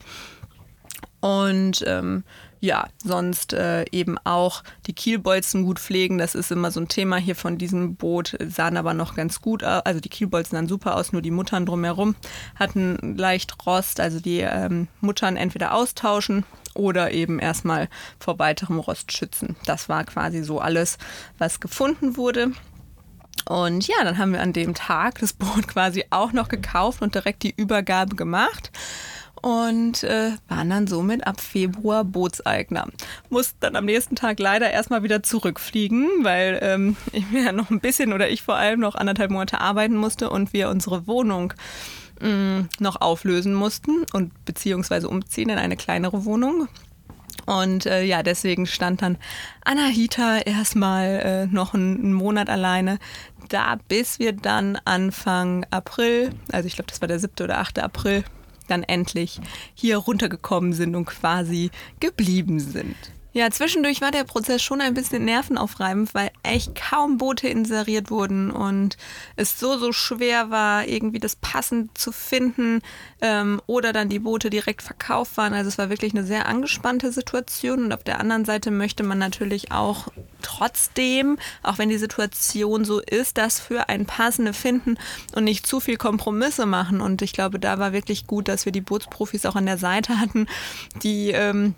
Und 1.19 1.83
ähm, 1.85 2.23
ja, 2.65 2.87
sonst 3.03 3.53
äh, 3.53 3.85
eben 3.91 4.17
auch 4.23 4.63
die 4.87 4.93
Kielbolzen 4.93 5.63
gut 5.63 5.79
pflegen. 5.79 6.17
Das 6.17 6.33
ist 6.33 6.51
immer 6.51 6.71
so 6.71 6.79
ein 6.79 6.87
Thema 6.87 7.17
hier 7.17 7.35
von 7.35 7.57
diesem 7.57 7.95
Boot. 7.95 8.35
Sahen 8.45 8.75
aber 8.75 8.93
noch 8.93 9.15
ganz 9.15 9.39
gut 9.39 9.63
aus. 9.63 9.85
Also 9.85 9.99
die 9.99 10.09
Kielbolzen 10.09 10.57
sahen 10.57 10.67
super 10.67 10.95
aus, 10.95 11.13
nur 11.13 11.21
die 11.21 11.31
Muttern 11.31 11.65
drumherum 11.65 12.15
hatten 12.55 13.15
leicht 13.17 13.65
Rost. 13.65 13.99
Also 13.99 14.19
die 14.19 14.39
ähm, 14.39 14.87
Muttern 14.99 15.37
entweder 15.37 15.75
austauschen 15.75 16.43
oder 16.73 17.11
eben 17.11 17.39
erstmal 17.39 17.87
vor 18.19 18.39
weiterem 18.39 18.79
Rost 18.79 19.11
schützen. 19.11 19.55
Das 19.65 19.87
war 19.87 20.03
quasi 20.03 20.43
so 20.43 20.59
alles, 20.59 20.97
was 21.37 21.59
gefunden 21.59 22.17
wurde. 22.17 22.51
Und 23.47 23.87
ja, 23.87 24.03
dann 24.03 24.17
haben 24.17 24.33
wir 24.33 24.41
an 24.41 24.53
dem 24.53 24.73
Tag 24.73 25.19
das 25.19 25.33
Boot 25.33 25.67
quasi 25.67 26.03
auch 26.09 26.33
noch 26.33 26.47
gekauft 26.47 27.03
und 27.03 27.13
direkt 27.13 27.43
die 27.43 27.53
Übergabe 27.55 28.15
gemacht 28.15 28.71
und 29.45 30.03
äh, 30.03 30.31
waren 30.47 30.71
dann 30.71 30.87
somit 30.87 31.27
ab 31.27 31.39
Februar 31.39 32.03
Bootseigner. 32.03 32.87
Mussten 33.29 33.57
dann 33.59 33.75
am 33.75 33.85
nächsten 33.85 34.15
Tag 34.15 34.39
leider 34.39 34.71
erstmal 34.71 35.03
wieder 35.03 35.21
zurückfliegen, 35.21 36.09
weil 36.23 36.57
ähm, 36.63 36.97
ich 37.11 37.29
mir 37.29 37.43
ja 37.43 37.51
noch 37.51 37.69
ein 37.69 37.79
bisschen 37.79 38.11
oder 38.11 38.27
ich 38.27 38.41
vor 38.41 38.55
allem 38.55 38.79
noch 38.79 38.95
anderthalb 38.95 39.29
Monate 39.29 39.61
arbeiten 39.61 39.97
musste 39.97 40.31
und 40.31 40.51
wir 40.51 40.69
unsere 40.69 41.05
Wohnung 41.05 41.53
mh, 42.21 42.27
mm, 42.27 42.69
noch 42.79 43.01
auflösen 43.01 43.53
mussten 43.53 44.03
und 44.13 44.33
beziehungsweise 44.45 45.07
umziehen 45.07 45.49
in 45.49 45.59
eine 45.59 45.77
kleinere 45.77 46.25
Wohnung. 46.25 46.67
Und 47.45 47.85
äh, 47.85 48.01
ja, 48.01 48.23
deswegen 48.23 48.65
stand 48.65 49.03
dann 49.03 49.19
Anahita 49.63 50.39
erstmal 50.39 51.05
äh, 51.05 51.45
noch 51.53 51.75
einen, 51.75 51.99
einen 51.99 52.13
Monat 52.13 52.49
alleine 52.49 52.97
da, 53.49 53.77
bis 53.89 54.17
wir 54.17 54.33
dann 54.33 54.79
Anfang 54.85 55.67
April, 55.69 56.31
also 56.51 56.65
ich 56.65 56.73
glaube, 56.73 56.89
das 56.89 57.01
war 57.01 57.07
der 57.07 57.19
7. 57.19 57.43
oder 57.43 57.59
8. 57.59 57.77
April, 57.77 58.23
dann 58.67 58.83
endlich 58.83 59.39
hier 59.73 59.97
runtergekommen 59.97 60.73
sind 60.73 60.95
und 60.95 61.05
quasi 61.05 61.71
geblieben 61.99 62.59
sind. 62.59 62.95
Ja, 63.35 63.51
zwischendurch 63.51 63.99
war 63.99 64.11
der 64.11 64.23
Prozess 64.23 64.63
schon 64.63 64.79
ein 64.79 64.93
bisschen 64.93 65.25
nervenaufreibend, 65.25 66.13
weil 66.13 66.31
echt 66.41 66.73
kaum 66.73 67.17
Boote 67.17 67.49
inseriert 67.49 68.09
wurden 68.09 68.49
und 68.49 68.95
es 69.35 69.59
so, 69.59 69.77
so 69.77 69.91
schwer 69.91 70.51
war, 70.51 70.87
irgendwie 70.87 71.19
das 71.19 71.35
passend 71.35 71.97
zu 71.97 72.13
finden 72.13 72.81
ähm, 73.19 73.61
oder 73.67 73.91
dann 73.91 74.07
die 74.07 74.19
Boote 74.19 74.49
direkt 74.49 74.81
verkauft 74.81 75.35
waren. 75.35 75.53
Also 75.53 75.67
es 75.67 75.77
war 75.77 75.89
wirklich 75.89 76.13
eine 76.13 76.23
sehr 76.23 76.45
angespannte 76.45 77.11
Situation 77.11 77.83
und 77.83 77.91
auf 77.91 78.05
der 78.05 78.21
anderen 78.21 78.45
Seite 78.45 78.71
möchte 78.71 79.03
man 79.03 79.17
natürlich 79.17 79.73
auch 79.73 80.07
trotzdem, 80.41 81.37
auch 81.61 81.77
wenn 81.77 81.89
die 81.89 81.97
Situation 81.97 82.85
so 82.85 83.01
ist, 83.01 83.37
das 83.37 83.59
für 83.59 83.89
ein 83.89 84.05
passende 84.05 84.53
finden 84.53 84.97
und 85.35 85.43
nicht 85.43 85.67
zu 85.67 85.81
viel 85.81 85.97
Kompromisse 85.97 86.65
machen. 86.65 87.01
Und 87.01 87.21
ich 87.21 87.33
glaube, 87.33 87.59
da 87.59 87.79
war 87.79 87.91
wirklich 87.91 88.27
gut, 88.27 88.47
dass 88.47 88.63
wir 88.63 88.71
die 88.71 88.79
Bootsprofis 88.79 89.45
auch 89.45 89.57
an 89.57 89.65
der 89.65 89.77
Seite 89.77 90.21
hatten, 90.21 90.47
die 91.03 91.31
ähm, 91.31 91.75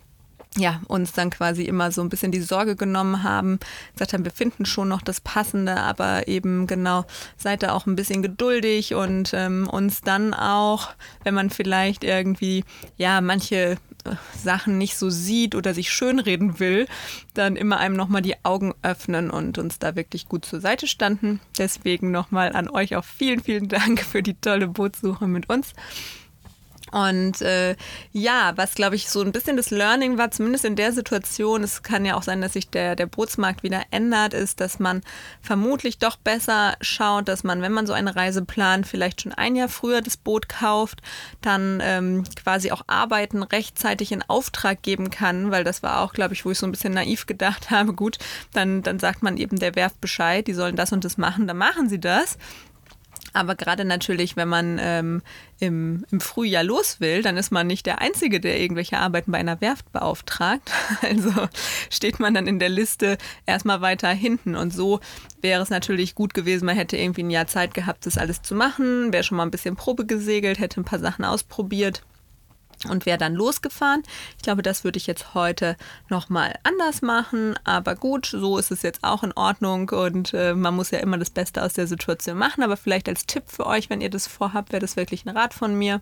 ja, 0.55 0.81
uns 0.87 1.11
dann 1.11 1.29
quasi 1.29 1.63
immer 1.63 1.91
so 1.91 2.01
ein 2.01 2.09
bisschen 2.09 2.31
die 2.31 2.41
Sorge 2.41 2.75
genommen 2.75 3.23
haben, 3.23 3.59
gesagt 3.93 4.13
haben, 4.13 4.25
wir 4.25 4.31
finden 4.31 4.65
schon 4.65 4.87
noch 4.87 5.01
das 5.01 5.21
Passende, 5.21 5.77
aber 5.77 6.27
eben 6.27 6.67
genau, 6.67 7.05
seid 7.37 7.63
da 7.63 7.73
auch 7.73 7.85
ein 7.85 7.95
bisschen 7.95 8.21
geduldig 8.21 8.95
und 8.95 9.31
ähm, 9.33 9.67
uns 9.69 10.01
dann 10.01 10.33
auch, 10.33 10.89
wenn 11.23 11.33
man 11.33 11.49
vielleicht 11.49 12.03
irgendwie, 12.03 12.63
ja, 12.97 13.21
manche 13.21 13.77
äh, 14.05 14.15
Sachen 14.35 14.77
nicht 14.77 14.97
so 14.97 15.09
sieht 15.09 15.53
oder 15.53 15.73
sich 15.73 15.91
schönreden 15.91 16.59
will, 16.59 16.87
dann 17.33 17.55
immer 17.55 17.77
einem 17.77 17.95
nochmal 17.95 18.21
die 18.21 18.43
Augen 18.43 18.73
öffnen 18.81 19.29
und 19.29 19.57
uns 19.57 19.79
da 19.79 19.95
wirklich 19.95 20.27
gut 20.27 20.45
zur 20.45 20.59
Seite 20.59 20.87
standen. 20.87 21.39
Deswegen 21.57 22.11
nochmal 22.11 22.53
an 22.53 22.69
euch 22.69 22.95
auch 22.95 23.05
vielen, 23.05 23.41
vielen 23.41 23.67
Dank 23.67 23.99
für 23.99 24.23
die 24.23 24.35
tolle 24.35 24.67
Bootssuche 24.67 25.27
mit 25.27 25.49
uns. 25.49 25.73
Und 26.91 27.41
äh, 27.41 27.75
ja, 28.11 28.53
was 28.55 28.75
glaube 28.75 28.95
ich 28.95 29.09
so 29.09 29.21
ein 29.21 29.31
bisschen 29.31 29.57
das 29.57 29.71
Learning 29.71 30.17
war, 30.17 30.31
zumindest 30.31 30.65
in 30.65 30.75
der 30.75 30.93
Situation, 30.93 31.63
es 31.63 31.83
kann 31.83 32.05
ja 32.05 32.15
auch 32.15 32.23
sein, 32.23 32.41
dass 32.41 32.53
sich 32.53 32.69
der, 32.69 32.95
der 32.95 33.07
Bootsmarkt 33.07 33.63
wieder 33.63 33.81
ändert, 33.91 34.33
ist, 34.33 34.61
dass 34.61 34.79
man 34.79 35.01
vermutlich 35.41 35.97
doch 35.97 36.15
besser 36.15 36.75
schaut, 36.81 37.27
dass 37.27 37.43
man, 37.43 37.61
wenn 37.61 37.73
man 37.73 37.87
so 37.87 37.93
eine 37.93 38.15
Reise 38.15 38.43
plant, 38.43 38.87
vielleicht 38.87 39.21
schon 39.21 39.33
ein 39.33 39.55
Jahr 39.55 39.69
früher 39.69 40.01
das 40.01 40.17
Boot 40.17 40.47
kauft, 40.49 41.01
dann 41.41 41.79
ähm, 41.83 42.23
quasi 42.35 42.71
auch 42.71 42.83
Arbeiten 42.87 43.43
rechtzeitig 43.43 44.11
in 44.11 44.23
Auftrag 44.23 44.81
geben 44.81 45.09
kann, 45.09 45.51
weil 45.51 45.63
das 45.63 45.83
war 45.83 46.01
auch, 46.01 46.13
glaube 46.13 46.33
ich, 46.33 46.45
wo 46.45 46.51
ich 46.51 46.59
so 46.59 46.65
ein 46.65 46.71
bisschen 46.71 46.93
naiv 46.93 47.25
gedacht 47.25 47.69
habe, 47.71 47.93
gut, 47.93 48.17
dann, 48.53 48.81
dann 48.81 48.99
sagt 48.99 49.23
man 49.23 49.37
eben 49.37 49.59
der 49.59 49.75
Werft 49.75 49.99
Bescheid, 50.01 50.47
die 50.47 50.53
sollen 50.53 50.75
das 50.75 50.91
und 50.91 51.03
das 51.03 51.17
machen, 51.17 51.47
dann 51.47 51.57
machen 51.57 51.89
sie 51.89 51.99
das. 51.99 52.37
Aber 53.33 53.55
gerade 53.55 53.85
natürlich, 53.85 54.35
wenn 54.35 54.47
man 54.47 54.79
ähm, 54.81 55.21
im, 55.59 56.05
im 56.11 56.19
Frühjahr 56.19 56.63
los 56.63 56.99
will, 56.99 57.21
dann 57.21 57.37
ist 57.37 57.51
man 57.51 57.67
nicht 57.67 57.85
der 57.85 58.01
Einzige, 58.01 58.39
der 58.39 58.59
irgendwelche 58.59 58.97
Arbeiten 58.97 59.31
bei 59.31 59.37
einer 59.37 59.61
Werft 59.61 59.91
beauftragt. 59.91 60.71
Also 61.01 61.31
steht 61.89 62.19
man 62.19 62.33
dann 62.33 62.47
in 62.47 62.59
der 62.59 62.69
Liste 62.69 63.17
erstmal 63.45 63.81
weiter 63.81 64.09
hinten. 64.09 64.55
Und 64.55 64.73
so 64.73 64.99
wäre 65.41 65.61
es 65.61 65.69
natürlich 65.69 66.15
gut 66.15 66.33
gewesen, 66.33 66.65
man 66.65 66.75
hätte 66.75 66.97
irgendwie 66.97 67.23
ein 67.23 67.29
Jahr 67.29 67.47
Zeit 67.47 67.73
gehabt, 67.73 68.05
das 68.05 68.17
alles 68.17 68.41
zu 68.41 68.55
machen, 68.55 69.13
wäre 69.13 69.23
schon 69.23 69.37
mal 69.37 69.43
ein 69.43 69.51
bisschen 69.51 69.75
Probe 69.75 70.05
gesegelt, 70.05 70.59
hätte 70.59 70.81
ein 70.81 70.85
paar 70.85 70.99
Sachen 70.99 71.23
ausprobiert 71.23 72.01
und 72.89 73.05
wäre 73.05 73.17
dann 73.17 73.33
losgefahren. 73.33 74.03
Ich 74.37 74.43
glaube, 74.43 74.61
das 74.61 74.83
würde 74.83 74.97
ich 74.97 75.07
jetzt 75.07 75.33
heute 75.33 75.75
nochmal 76.09 76.55
anders 76.63 77.01
machen, 77.01 77.55
aber 77.63 77.95
gut, 77.95 78.27
so 78.27 78.57
ist 78.57 78.71
es 78.71 78.81
jetzt 78.81 79.03
auch 79.03 79.23
in 79.23 79.33
Ordnung 79.33 79.89
und 79.89 80.33
äh, 80.33 80.53
man 80.53 80.75
muss 80.75 80.91
ja 80.91 80.99
immer 80.99 81.17
das 81.17 81.29
Beste 81.29 81.63
aus 81.63 81.73
der 81.73 81.87
Situation 81.87 82.37
machen, 82.37 82.63
aber 82.63 82.77
vielleicht 82.77 83.09
als 83.09 83.25
Tipp 83.25 83.43
für 83.47 83.65
euch, 83.65 83.89
wenn 83.89 84.01
ihr 84.01 84.09
das 84.09 84.27
vorhabt, 84.27 84.71
wäre 84.71 84.81
das 84.81 84.95
wirklich 84.95 85.25
ein 85.25 85.35
Rat 85.35 85.53
von 85.53 85.75
mir. 85.75 86.01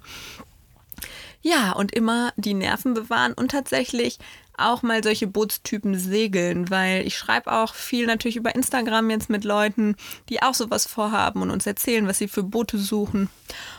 Ja, 1.42 1.74
und 1.74 1.94
immer 1.94 2.34
die 2.38 2.54
Nerven 2.54 2.94
bewahren 2.94 3.34
und 3.34 3.52
tatsächlich 3.52 4.18
auch 4.58 4.82
mal 4.82 5.04
solche 5.04 5.28
Bootstypen 5.28 5.96
segeln, 5.96 6.70
weil 6.70 7.06
ich 7.06 7.18
schreibe 7.18 7.52
auch 7.52 7.74
viel 7.74 8.06
natürlich 8.06 8.36
über 8.36 8.56
Instagram 8.56 9.10
jetzt 9.10 9.30
mit 9.30 9.44
Leuten, 9.44 9.96
die 10.30 10.42
auch 10.42 10.54
sowas 10.54 10.88
vorhaben 10.88 11.42
und 11.42 11.52
uns 11.52 11.66
erzählen, 11.66 12.08
was 12.08 12.18
sie 12.18 12.28
für 12.28 12.44
Boote 12.44 12.78
suchen. 12.78 13.30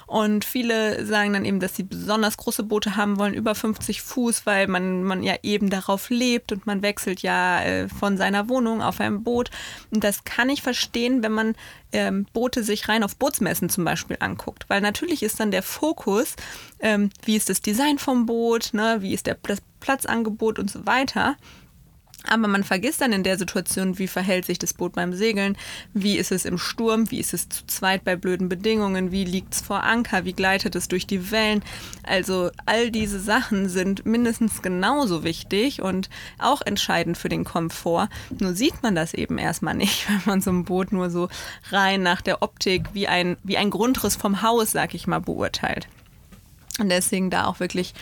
Und 0.07 0.45
viele 0.45 1.05
sagen 1.05 1.33
dann 1.33 1.45
eben, 1.45 1.59
dass 1.59 1.75
sie 1.75 1.83
besonders 1.83 2.37
große 2.37 2.63
Boote 2.63 2.95
haben 2.95 3.19
wollen, 3.19 3.35
über 3.35 3.57
50 3.57 4.03
Fuß, 4.03 4.47
weil 4.47 4.69
man, 4.69 5.03
man 5.03 5.25
ja 5.25 5.35
eben 5.43 5.69
darauf 5.69 6.11
lebt 6.11 6.53
und 6.53 6.65
man 6.65 6.83
wechselt 6.83 7.23
ja 7.23 7.61
äh, 7.63 7.89
von 7.89 8.17
seiner 8.17 8.49
Wohnung 8.49 8.83
auf 8.83 9.01
ein 9.01 9.25
Boot. 9.25 9.51
Und 9.91 10.05
das 10.05 10.23
kann 10.23 10.49
ich 10.49 10.63
verstehen, 10.63 11.25
wenn 11.25 11.33
man 11.33 11.55
ähm, 11.93 12.27
Boote 12.33 12.63
sich 12.63 12.89
rein 12.89 13.03
auf 13.03 13.17
Bootsmessen 13.17 13.69
zum 13.69 13.85
Beispiel 13.85 14.17
anguckt. 14.21 14.67
Weil 14.69 14.81
natürlich 14.81 15.25
ist 15.25 15.41
dann 15.41 15.51
der 15.51 15.65
Fokus, 15.65 16.37
ähm, 16.79 17.11
wie 17.25 17.37
ist 17.37 17.49
das 17.49 17.61
Design 17.61 17.99
vom 17.99 18.27
Boot, 18.27 18.71
ne, 18.75 18.99
wie 19.01 19.13
ist 19.13 19.27
der, 19.27 19.37
das 19.43 19.59
Platzangebot 19.81 20.59
und 20.59 20.71
so 20.71 20.87
weiter. 20.87 21.37
Aber 22.29 22.49
man 22.49 22.65
vergisst 22.65 23.01
dann 23.01 23.13
in 23.13 23.23
der 23.23 23.39
Situation, 23.39 23.99
wie 23.99 24.09
verhält 24.09 24.45
sich 24.45 24.59
das 24.59 24.75
Boot 24.75 24.95
beim 24.95 25.13
Segeln, 25.13 25.57
wie 25.95 26.17
ist 26.17 26.33
es 26.33 26.45
im 26.45 26.59
Sturm, 26.59 27.11
wie 27.11 27.21
ist 27.21 27.33
es 27.33 27.49
zu 27.49 27.67
zweit 27.67 28.05
bei 28.05 28.17
blöden 28.17 28.49
Bedingungen, 28.49 29.13
wie 29.13 29.25
liegt 29.25 29.55
es 29.55 29.61
vor 29.61 29.85
Anker, 29.85 30.25
wie 30.25 30.33
gleitet 30.33 30.75
es 30.75 30.89
durch 30.89 31.07
die 31.07 31.31
Wellen. 31.31 31.63
Also 32.03 32.51
all 32.65 32.91
diese 32.91 33.21
Sachen 33.21 33.69
sind 33.69 34.07
mindestens 34.07 34.63
genauso 34.63 35.23
wichtig 35.23 35.83
und 35.83 36.11
auch 36.39 36.63
entscheidend 36.63 37.17
für 37.17 37.29
den 37.29 37.45
Komfort. 37.45 38.09
Nur 38.39 38.55
sieht 38.55 38.83
man 38.83 38.95
das 38.95 39.15
eben 39.15 39.39
erstmal 39.39 39.75
nicht, 39.75 40.09
wenn 40.09 40.23
man 40.25 40.41
so 40.41 40.51
ein 40.51 40.65
Boot 40.65 40.93
nur 40.93 41.11
so 41.11 41.29
rein 41.71 42.03
nach 42.03 42.23
der 42.23 42.43
Optik 42.43 42.89
wie 42.93 43.07
ein, 43.07 43.37
wie 43.45 43.57
ein 43.57 43.71
Grundriss 43.71 44.17
vom 44.17 44.43
Haus, 44.43 44.73
sag 44.73 44.95
ich 44.95 45.07
mal, 45.07 45.21
beurteilt. 45.21 45.87
Und 46.79 46.91
deswegen 46.91 47.31
da 47.31 47.47
auch 47.47 47.61
wirklich 47.61 47.95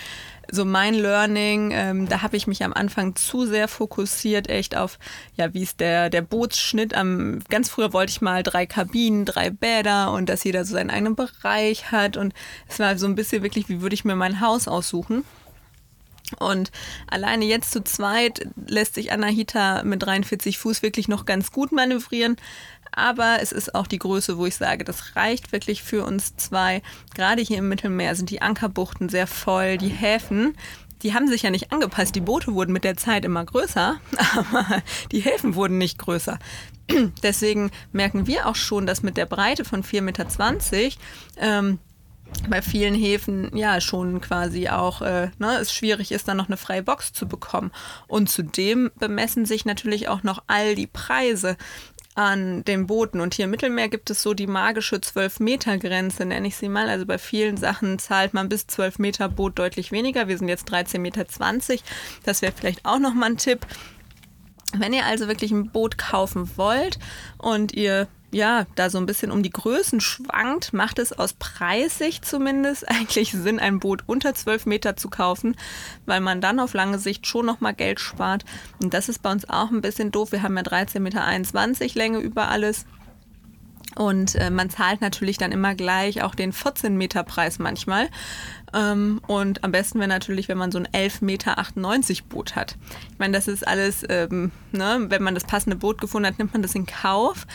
so 0.54 0.64
mein 0.64 0.94
Learning, 0.94 1.70
ähm, 1.72 2.08
da 2.08 2.22
habe 2.22 2.36
ich 2.36 2.46
mich 2.46 2.64
am 2.64 2.72
Anfang 2.72 3.16
zu 3.16 3.46
sehr 3.46 3.68
fokussiert, 3.68 4.48
echt 4.48 4.76
auf, 4.76 4.98
ja, 5.36 5.52
wie 5.52 5.62
ist 5.62 5.80
der, 5.80 6.10
der 6.10 6.22
Bootsschnitt. 6.22 6.94
Am, 6.94 7.40
ganz 7.50 7.68
früher 7.68 7.92
wollte 7.92 8.10
ich 8.10 8.20
mal 8.20 8.42
drei 8.42 8.66
Kabinen, 8.66 9.24
drei 9.24 9.50
Bäder 9.50 10.12
und 10.12 10.28
dass 10.28 10.44
jeder 10.44 10.64
so 10.64 10.74
seinen 10.74 10.90
eigenen 10.90 11.16
Bereich 11.16 11.90
hat. 11.92 12.16
Und 12.16 12.32
es 12.68 12.78
war 12.78 12.96
so 12.96 13.06
ein 13.06 13.14
bisschen 13.14 13.42
wirklich, 13.42 13.68
wie 13.68 13.80
würde 13.80 13.94
ich 13.94 14.04
mir 14.04 14.16
mein 14.16 14.40
Haus 14.40 14.68
aussuchen. 14.68 15.24
Und 16.38 16.70
alleine 17.06 17.44
jetzt 17.44 17.70
zu 17.70 17.84
zweit 17.84 18.48
lässt 18.66 18.94
sich 18.94 19.12
Anahita 19.12 19.82
mit 19.84 20.02
43 20.02 20.58
Fuß 20.58 20.82
wirklich 20.82 21.06
noch 21.06 21.26
ganz 21.26 21.52
gut 21.52 21.70
manövrieren 21.70 22.36
aber 22.96 23.38
es 23.40 23.52
ist 23.52 23.74
auch 23.74 23.86
die 23.86 23.98
Größe, 23.98 24.38
wo 24.38 24.46
ich 24.46 24.56
sage, 24.56 24.84
das 24.84 25.16
reicht 25.16 25.52
wirklich 25.52 25.82
für 25.82 26.04
uns 26.04 26.36
zwei. 26.36 26.82
Gerade 27.14 27.42
hier 27.42 27.58
im 27.58 27.68
Mittelmeer 27.68 28.14
sind 28.14 28.30
die 28.30 28.42
Ankerbuchten 28.42 29.08
sehr 29.08 29.26
voll, 29.26 29.78
die 29.78 29.88
Häfen. 29.88 30.56
Die 31.02 31.12
haben 31.12 31.28
sich 31.28 31.42
ja 31.42 31.50
nicht 31.50 31.72
angepasst. 31.72 32.14
Die 32.14 32.20
Boote 32.20 32.54
wurden 32.54 32.72
mit 32.72 32.84
der 32.84 32.96
Zeit 32.96 33.24
immer 33.24 33.44
größer, 33.44 33.96
aber 34.36 34.82
die 35.12 35.20
Häfen 35.20 35.54
wurden 35.54 35.78
nicht 35.78 35.98
größer. 35.98 36.38
Deswegen 37.22 37.70
merken 37.92 38.26
wir 38.26 38.46
auch 38.46 38.56
schon, 38.56 38.86
dass 38.86 39.02
mit 39.02 39.16
der 39.16 39.26
Breite 39.26 39.64
von 39.64 39.82
4,20 39.82 40.00
Meter 40.02 40.96
ähm, 41.38 41.78
bei 42.48 42.62
vielen 42.62 42.94
Häfen 42.94 43.56
ja 43.56 43.80
schon 43.80 44.20
quasi 44.20 44.68
auch 44.68 45.02
äh, 45.02 45.30
ne, 45.38 45.58
es 45.58 45.72
schwierig 45.72 46.12
ist, 46.12 46.28
dann 46.28 46.36
noch 46.36 46.48
eine 46.48 46.56
freie 46.56 46.82
Box 46.82 47.12
zu 47.12 47.26
bekommen. 47.26 47.70
Und 48.06 48.28
zudem 48.30 48.90
bemessen 48.98 49.46
sich 49.46 49.64
natürlich 49.64 50.08
auch 50.08 50.22
noch 50.22 50.42
all 50.46 50.74
die 50.74 50.86
Preise 50.86 51.56
an 52.14 52.64
den 52.64 52.86
Booten. 52.86 53.20
Und 53.20 53.34
hier 53.34 53.46
im 53.46 53.50
Mittelmeer 53.50 53.88
gibt 53.88 54.10
es 54.10 54.22
so 54.22 54.34
die 54.34 54.46
magische 54.46 54.96
12-Meter-Grenze, 54.96 56.24
nenne 56.24 56.46
ich 56.46 56.56
sie 56.56 56.68
mal. 56.68 56.88
Also 56.88 57.06
bei 57.06 57.18
vielen 57.18 57.56
Sachen 57.56 57.98
zahlt 57.98 58.34
man 58.34 58.48
bis 58.48 58.66
12 58.66 58.98
Meter 58.98 59.28
Boot 59.28 59.58
deutlich 59.58 59.92
weniger. 59.92 60.28
Wir 60.28 60.38
sind 60.38 60.48
jetzt 60.48 60.70
13,20 60.70 60.98
Meter. 60.98 61.24
Das 62.24 62.42
wäre 62.42 62.52
vielleicht 62.52 62.84
auch 62.84 62.98
nochmal 62.98 63.30
ein 63.30 63.38
Tipp. 63.38 63.66
Wenn 64.76 64.92
ihr 64.92 65.06
also 65.06 65.28
wirklich 65.28 65.50
ein 65.50 65.70
Boot 65.70 65.98
kaufen 65.98 66.50
wollt 66.56 66.98
und 67.38 67.72
ihr 67.72 68.08
ja, 68.34 68.66
da 68.74 68.90
so 68.90 68.98
ein 68.98 69.06
bisschen 69.06 69.30
um 69.30 69.42
die 69.42 69.50
Größen 69.50 70.00
schwankt, 70.00 70.72
macht 70.72 70.98
es 70.98 71.12
aus 71.12 71.34
Preissicht 71.34 72.24
zumindest 72.24 72.88
eigentlich 72.88 73.32
Sinn, 73.32 73.60
ein 73.60 73.78
Boot 73.78 74.02
unter 74.06 74.34
12 74.34 74.66
Meter 74.66 74.96
zu 74.96 75.08
kaufen, 75.08 75.56
weil 76.04 76.20
man 76.20 76.40
dann 76.40 76.58
auf 76.58 76.74
lange 76.74 76.98
Sicht 76.98 77.26
schon 77.26 77.46
nochmal 77.46 77.74
Geld 77.74 78.00
spart. 78.00 78.44
Und 78.82 78.92
das 78.92 79.08
ist 79.08 79.22
bei 79.22 79.30
uns 79.30 79.48
auch 79.48 79.70
ein 79.70 79.80
bisschen 79.80 80.10
doof. 80.10 80.32
Wir 80.32 80.42
haben 80.42 80.56
ja 80.56 80.62
13,21 80.62 81.00
Meter 81.00 81.94
Länge 81.94 82.18
über 82.18 82.48
alles. 82.48 82.86
Und 83.96 84.34
äh, 84.34 84.50
man 84.50 84.70
zahlt 84.70 85.00
natürlich 85.00 85.38
dann 85.38 85.52
immer 85.52 85.76
gleich 85.76 86.22
auch 86.22 86.34
den 86.34 86.52
14 86.52 86.96
Meter 86.96 87.22
Preis 87.22 87.60
manchmal. 87.60 88.08
Ähm, 88.72 89.20
und 89.28 89.62
am 89.62 89.70
besten 89.70 90.00
wäre 90.00 90.08
natürlich, 90.08 90.48
wenn 90.48 90.58
man 90.58 90.72
so 90.72 90.78
ein 90.78 90.88
11,98 90.88 91.22
Meter 91.24 92.24
Boot 92.28 92.56
hat. 92.56 92.76
Ich 93.12 93.18
meine, 93.20 93.34
das 93.34 93.46
ist 93.46 93.64
alles, 93.64 94.04
ähm, 94.08 94.50
ne, 94.72 95.06
wenn 95.08 95.22
man 95.22 95.34
das 95.34 95.44
passende 95.44 95.76
Boot 95.76 96.00
gefunden 96.00 96.26
hat, 96.26 96.38
nimmt 96.38 96.52
man 96.52 96.62
das 96.62 96.74
in 96.74 96.86
Kauf 96.86 97.46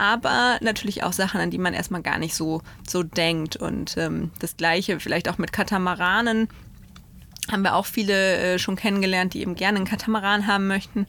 aber 0.00 0.56
natürlich 0.62 1.02
auch 1.02 1.12
Sachen, 1.12 1.42
an 1.42 1.50
die 1.50 1.58
man 1.58 1.74
erstmal 1.74 2.00
gar 2.00 2.18
nicht 2.18 2.34
so, 2.34 2.62
so 2.88 3.02
denkt. 3.02 3.56
Und 3.56 3.98
ähm, 3.98 4.30
das 4.38 4.56
gleiche 4.56 4.98
vielleicht 4.98 5.28
auch 5.28 5.36
mit 5.36 5.52
Katamaranen. 5.52 6.48
Haben 7.52 7.62
wir 7.62 7.74
auch 7.74 7.84
viele 7.84 8.36
äh, 8.38 8.58
schon 8.58 8.76
kennengelernt, 8.76 9.34
die 9.34 9.42
eben 9.42 9.56
gerne 9.56 9.76
einen 9.76 9.86
Katamaran 9.86 10.46
haben 10.46 10.68
möchten. 10.68 11.06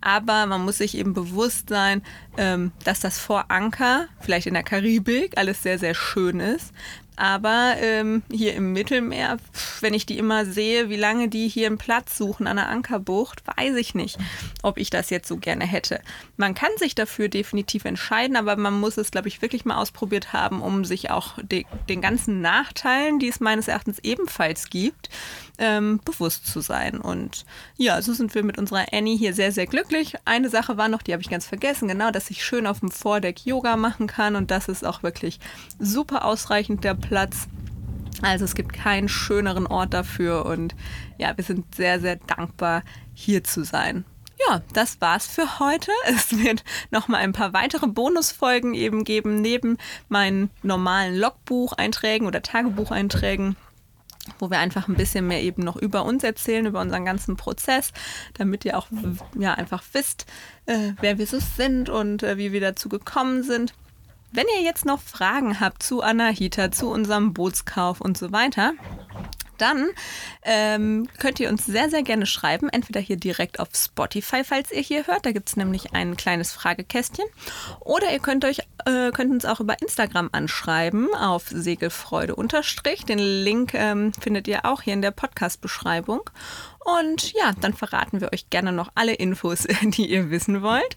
Aber 0.00 0.46
man 0.46 0.64
muss 0.64 0.78
sich 0.78 0.96
eben 0.96 1.14
bewusst 1.14 1.68
sein, 1.68 2.02
ähm, 2.36 2.72
dass 2.82 2.98
das 2.98 3.20
vor 3.20 3.44
Anker, 3.52 4.08
vielleicht 4.20 4.48
in 4.48 4.54
der 4.54 4.64
Karibik, 4.64 5.38
alles 5.38 5.62
sehr, 5.62 5.78
sehr 5.78 5.94
schön 5.94 6.40
ist. 6.40 6.72
Aber 7.16 7.74
ähm, 7.78 8.22
hier 8.30 8.54
im 8.54 8.72
Mittelmeer, 8.72 9.36
wenn 9.80 9.94
ich 9.94 10.06
die 10.06 10.18
immer 10.18 10.46
sehe, 10.46 10.88
wie 10.88 10.96
lange 10.96 11.28
die 11.28 11.48
hier 11.48 11.66
einen 11.66 11.78
Platz 11.78 12.16
suchen 12.16 12.46
an 12.46 12.56
der 12.56 12.68
Ankerbucht, 12.68 13.42
weiß 13.56 13.76
ich 13.76 13.94
nicht, 13.94 14.18
ob 14.62 14.78
ich 14.78 14.90
das 14.90 15.10
jetzt 15.10 15.28
so 15.28 15.36
gerne 15.36 15.66
hätte. 15.66 16.00
Man 16.36 16.54
kann 16.54 16.70
sich 16.78 16.94
dafür 16.94 17.28
definitiv 17.28 17.84
entscheiden, 17.84 18.36
aber 18.36 18.56
man 18.56 18.80
muss 18.80 18.96
es, 18.96 19.10
glaube 19.10 19.28
ich, 19.28 19.42
wirklich 19.42 19.64
mal 19.64 19.76
ausprobiert 19.76 20.32
haben, 20.32 20.62
um 20.62 20.84
sich 20.84 21.10
auch 21.10 21.38
de 21.42 21.64
den 21.88 22.00
ganzen 22.00 22.40
Nachteilen, 22.40 23.18
die 23.18 23.28
es 23.28 23.40
meines 23.40 23.68
Erachtens 23.68 23.98
ebenfalls 24.02 24.70
gibt, 24.70 25.10
ähm, 25.58 26.00
bewusst 26.04 26.46
zu 26.46 26.60
sein. 26.60 27.00
Und 27.00 27.44
ja, 27.76 28.00
so 28.02 28.12
sind 28.12 28.34
wir 28.34 28.42
mit 28.42 28.58
unserer 28.58 28.86
Annie 28.92 29.16
hier 29.16 29.34
sehr, 29.34 29.52
sehr 29.52 29.66
glücklich. 29.66 30.14
Eine 30.24 30.48
Sache 30.48 30.76
war 30.76 30.88
noch, 30.88 31.02
die 31.02 31.12
habe 31.12 31.22
ich 31.22 31.30
ganz 31.30 31.46
vergessen, 31.46 31.88
genau, 31.88 32.10
dass 32.10 32.30
ich 32.30 32.44
schön 32.44 32.66
auf 32.66 32.80
dem 32.80 32.90
Vordeck 32.90 33.44
Yoga 33.44 33.76
machen 33.76 34.06
kann 34.06 34.36
und 34.36 34.50
das 34.50 34.68
ist 34.68 34.84
auch 34.84 35.02
wirklich 35.02 35.40
super 35.78 36.24
ausreichend 36.24 36.84
der 36.84 36.94
Platz. 36.94 37.48
Also 38.22 38.44
es 38.44 38.54
gibt 38.54 38.72
keinen 38.72 39.08
schöneren 39.08 39.66
Ort 39.66 39.94
dafür 39.94 40.46
und 40.46 40.74
ja, 41.18 41.36
wir 41.36 41.44
sind 41.44 41.74
sehr, 41.74 42.00
sehr 42.00 42.16
dankbar, 42.16 42.82
hier 43.14 43.42
zu 43.42 43.64
sein. 43.64 44.04
Ja, 44.48 44.62
das 44.72 45.00
war's 45.00 45.26
für 45.26 45.60
heute. 45.60 45.90
Es 46.06 46.36
wird 46.36 46.64
noch 46.90 47.08
mal 47.08 47.18
ein 47.18 47.32
paar 47.32 47.52
weitere 47.52 47.86
Bonusfolgen 47.86 48.74
eben 48.74 49.04
geben 49.04 49.40
neben 49.40 49.78
meinen 50.08 50.50
normalen 50.62 51.16
Logbucheinträgen 51.16 52.26
oder 52.26 52.42
Tagebucheinträgen 52.42 53.56
wo 54.38 54.50
wir 54.50 54.58
einfach 54.58 54.88
ein 54.88 54.94
bisschen 54.94 55.26
mehr 55.26 55.42
eben 55.42 55.62
noch 55.62 55.76
über 55.76 56.04
uns 56.04 56.22
erzählen, 56.22 56.66
über 56.66 56.80
unseren 56.80 57.04
ganzen 57.04 57.36
Prozess, 57.36 57.92
damit 58.34 58.64
ihr 58.64 58.78
auch 58.78 58.86
ja 59.38 59.54
einfach 59.54 59.82
wisst, 59.92 60.26
äh, 60.66 60.92
wer 61.00 61.18
wir 61.18 61.26
so 61.26 61.38
sind 61.40 61.88
und 61.88 62.22
äh, 62.22 62.36
wie 62.36 62.52
wir 62.52 62.60
dazu 62.60 62.88
gekommen 62.88 63.42
sind. 63.42 63.74
Wenn 64.30 64.46
ihr 64.56 64.62
jetzt 64.62 64.86
noch 64.86 65.00
Fragen 65.00 65.60
habt 65.60 65.82
zu 65.82 66.00
Anahita, 66.02 66.70
zu 66.70 66.88
unserem 66.88 67.34
Bootskauf 67.34 68.00
und 68.00 68.16
so 68.16 68.32
weiter, 68.32 68.72
dann 69.58 69.88
ähm, 70.42 71.08
könnt 71.18 71.40
ihr 71.40 71.48
uns 71.48 71.66
sehr, 71.66 71.90
sehr 71.90 72.02
gerne 72.02 72.26
schreiben. 72.26 72.68
Entweder 72.68 73.00
hier 73.00 73.16
direkt 73.16 73.60
auf 73.60 73.68
Spotify, 73.74 74.44
falls 74.44 74.72
ihr 74.72 74.80
hier 74.80 75.06
hört. 75.06 75.26
Da 75.26 75.32
gibt 75.32 75.48
es 75.48 75.56
nämlich 75.56 75.94
ein 75.94 76.16
kleines 76.16 76.52
Fragekästchen. 76.52 77.26
Oder 77.80 78.12
ihr 78.12 78.18
könnt, 78.18 78.44
euch, 78.44 78.60
äh, 78.84 79.10
könnt 79.12 79.30
uns 79.30 79.44
auch 79.44 79.60
über 79.60 79.80
Instagram 79.80 80.30
anschreiben 80.32 81.14
auf 81.14 81.44
Segelfreude 81.48 82.34
unterstrich. 82.34 83.04
Den 83.04 83.18
Link 83.18 83.74
ähm, 83.74 84.12
findet 84.14 84.48
ihr 84.48 84.64
auch 84.64 84.82
hier 84.82 84.94
in 84.94 85.02
der 85.02 85.10
Podcast-Beschreibung. 85.10 86.22
Und 86.84 87.32
ja, 87.32 87.52
dann 87.60 87.74
verraten 87.74 88.20
wir 88.20 88.32
euch 88.32 88.50
gerne 88.50 88.72
noch 88.72 88.90
alle 88.94 89.14
Infos, 89.14 89.66
die 89.82 90.10
ihr 90.10 90.30
wissen 90.30 90.62
wollt. 90.62 90.96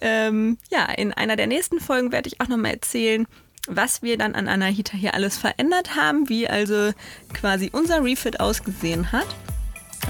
Ähm, 0.00 0.58
ja, 0.70 0.86
in 0.86 1.12
einer 1.12 1.36
der 1.36 1.46
nächsten 1.46 1.80
Folgen 1.80 2.12
werde 2.12 2.28
ich 2.28 2.40
auch 2.40 2.48
nochmal 2.48 2.72
erzählen, 2.72 3.26
was 3.66 4.02
wir 4.02 4.18
dann 4.18 4.34
an 4.34 4.48
Anahita 4.48 4.96
hier 4.96 5.14
alles 5.14 5.36
verändert 5.36 5.96
haben, 5.96 6.28
wie 6.28 6.48
also 6.48 6.92
quasi 7.32 7.70
unser 7.72 8.04
Refit 8.04 8.40
ausgesehen 8.40 9.12
hat. 9.12 9.26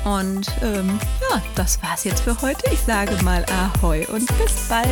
Und 0.05 0.47
ähm, 0.63 0.99
ja, 1.31 1.43
das 1.55 1.83
war's 1.83 2.05
jetzt 2.05 2.23
für 2.23 2.41
heute. 2.43 2.69
Ich 2.73 2.81
sage 2.81 3.17
mal 3.23 3.45
Ahoi 3.47 4.07
und 4.07 4.27
bis 4.39 4.69
bald. 4.69 4.89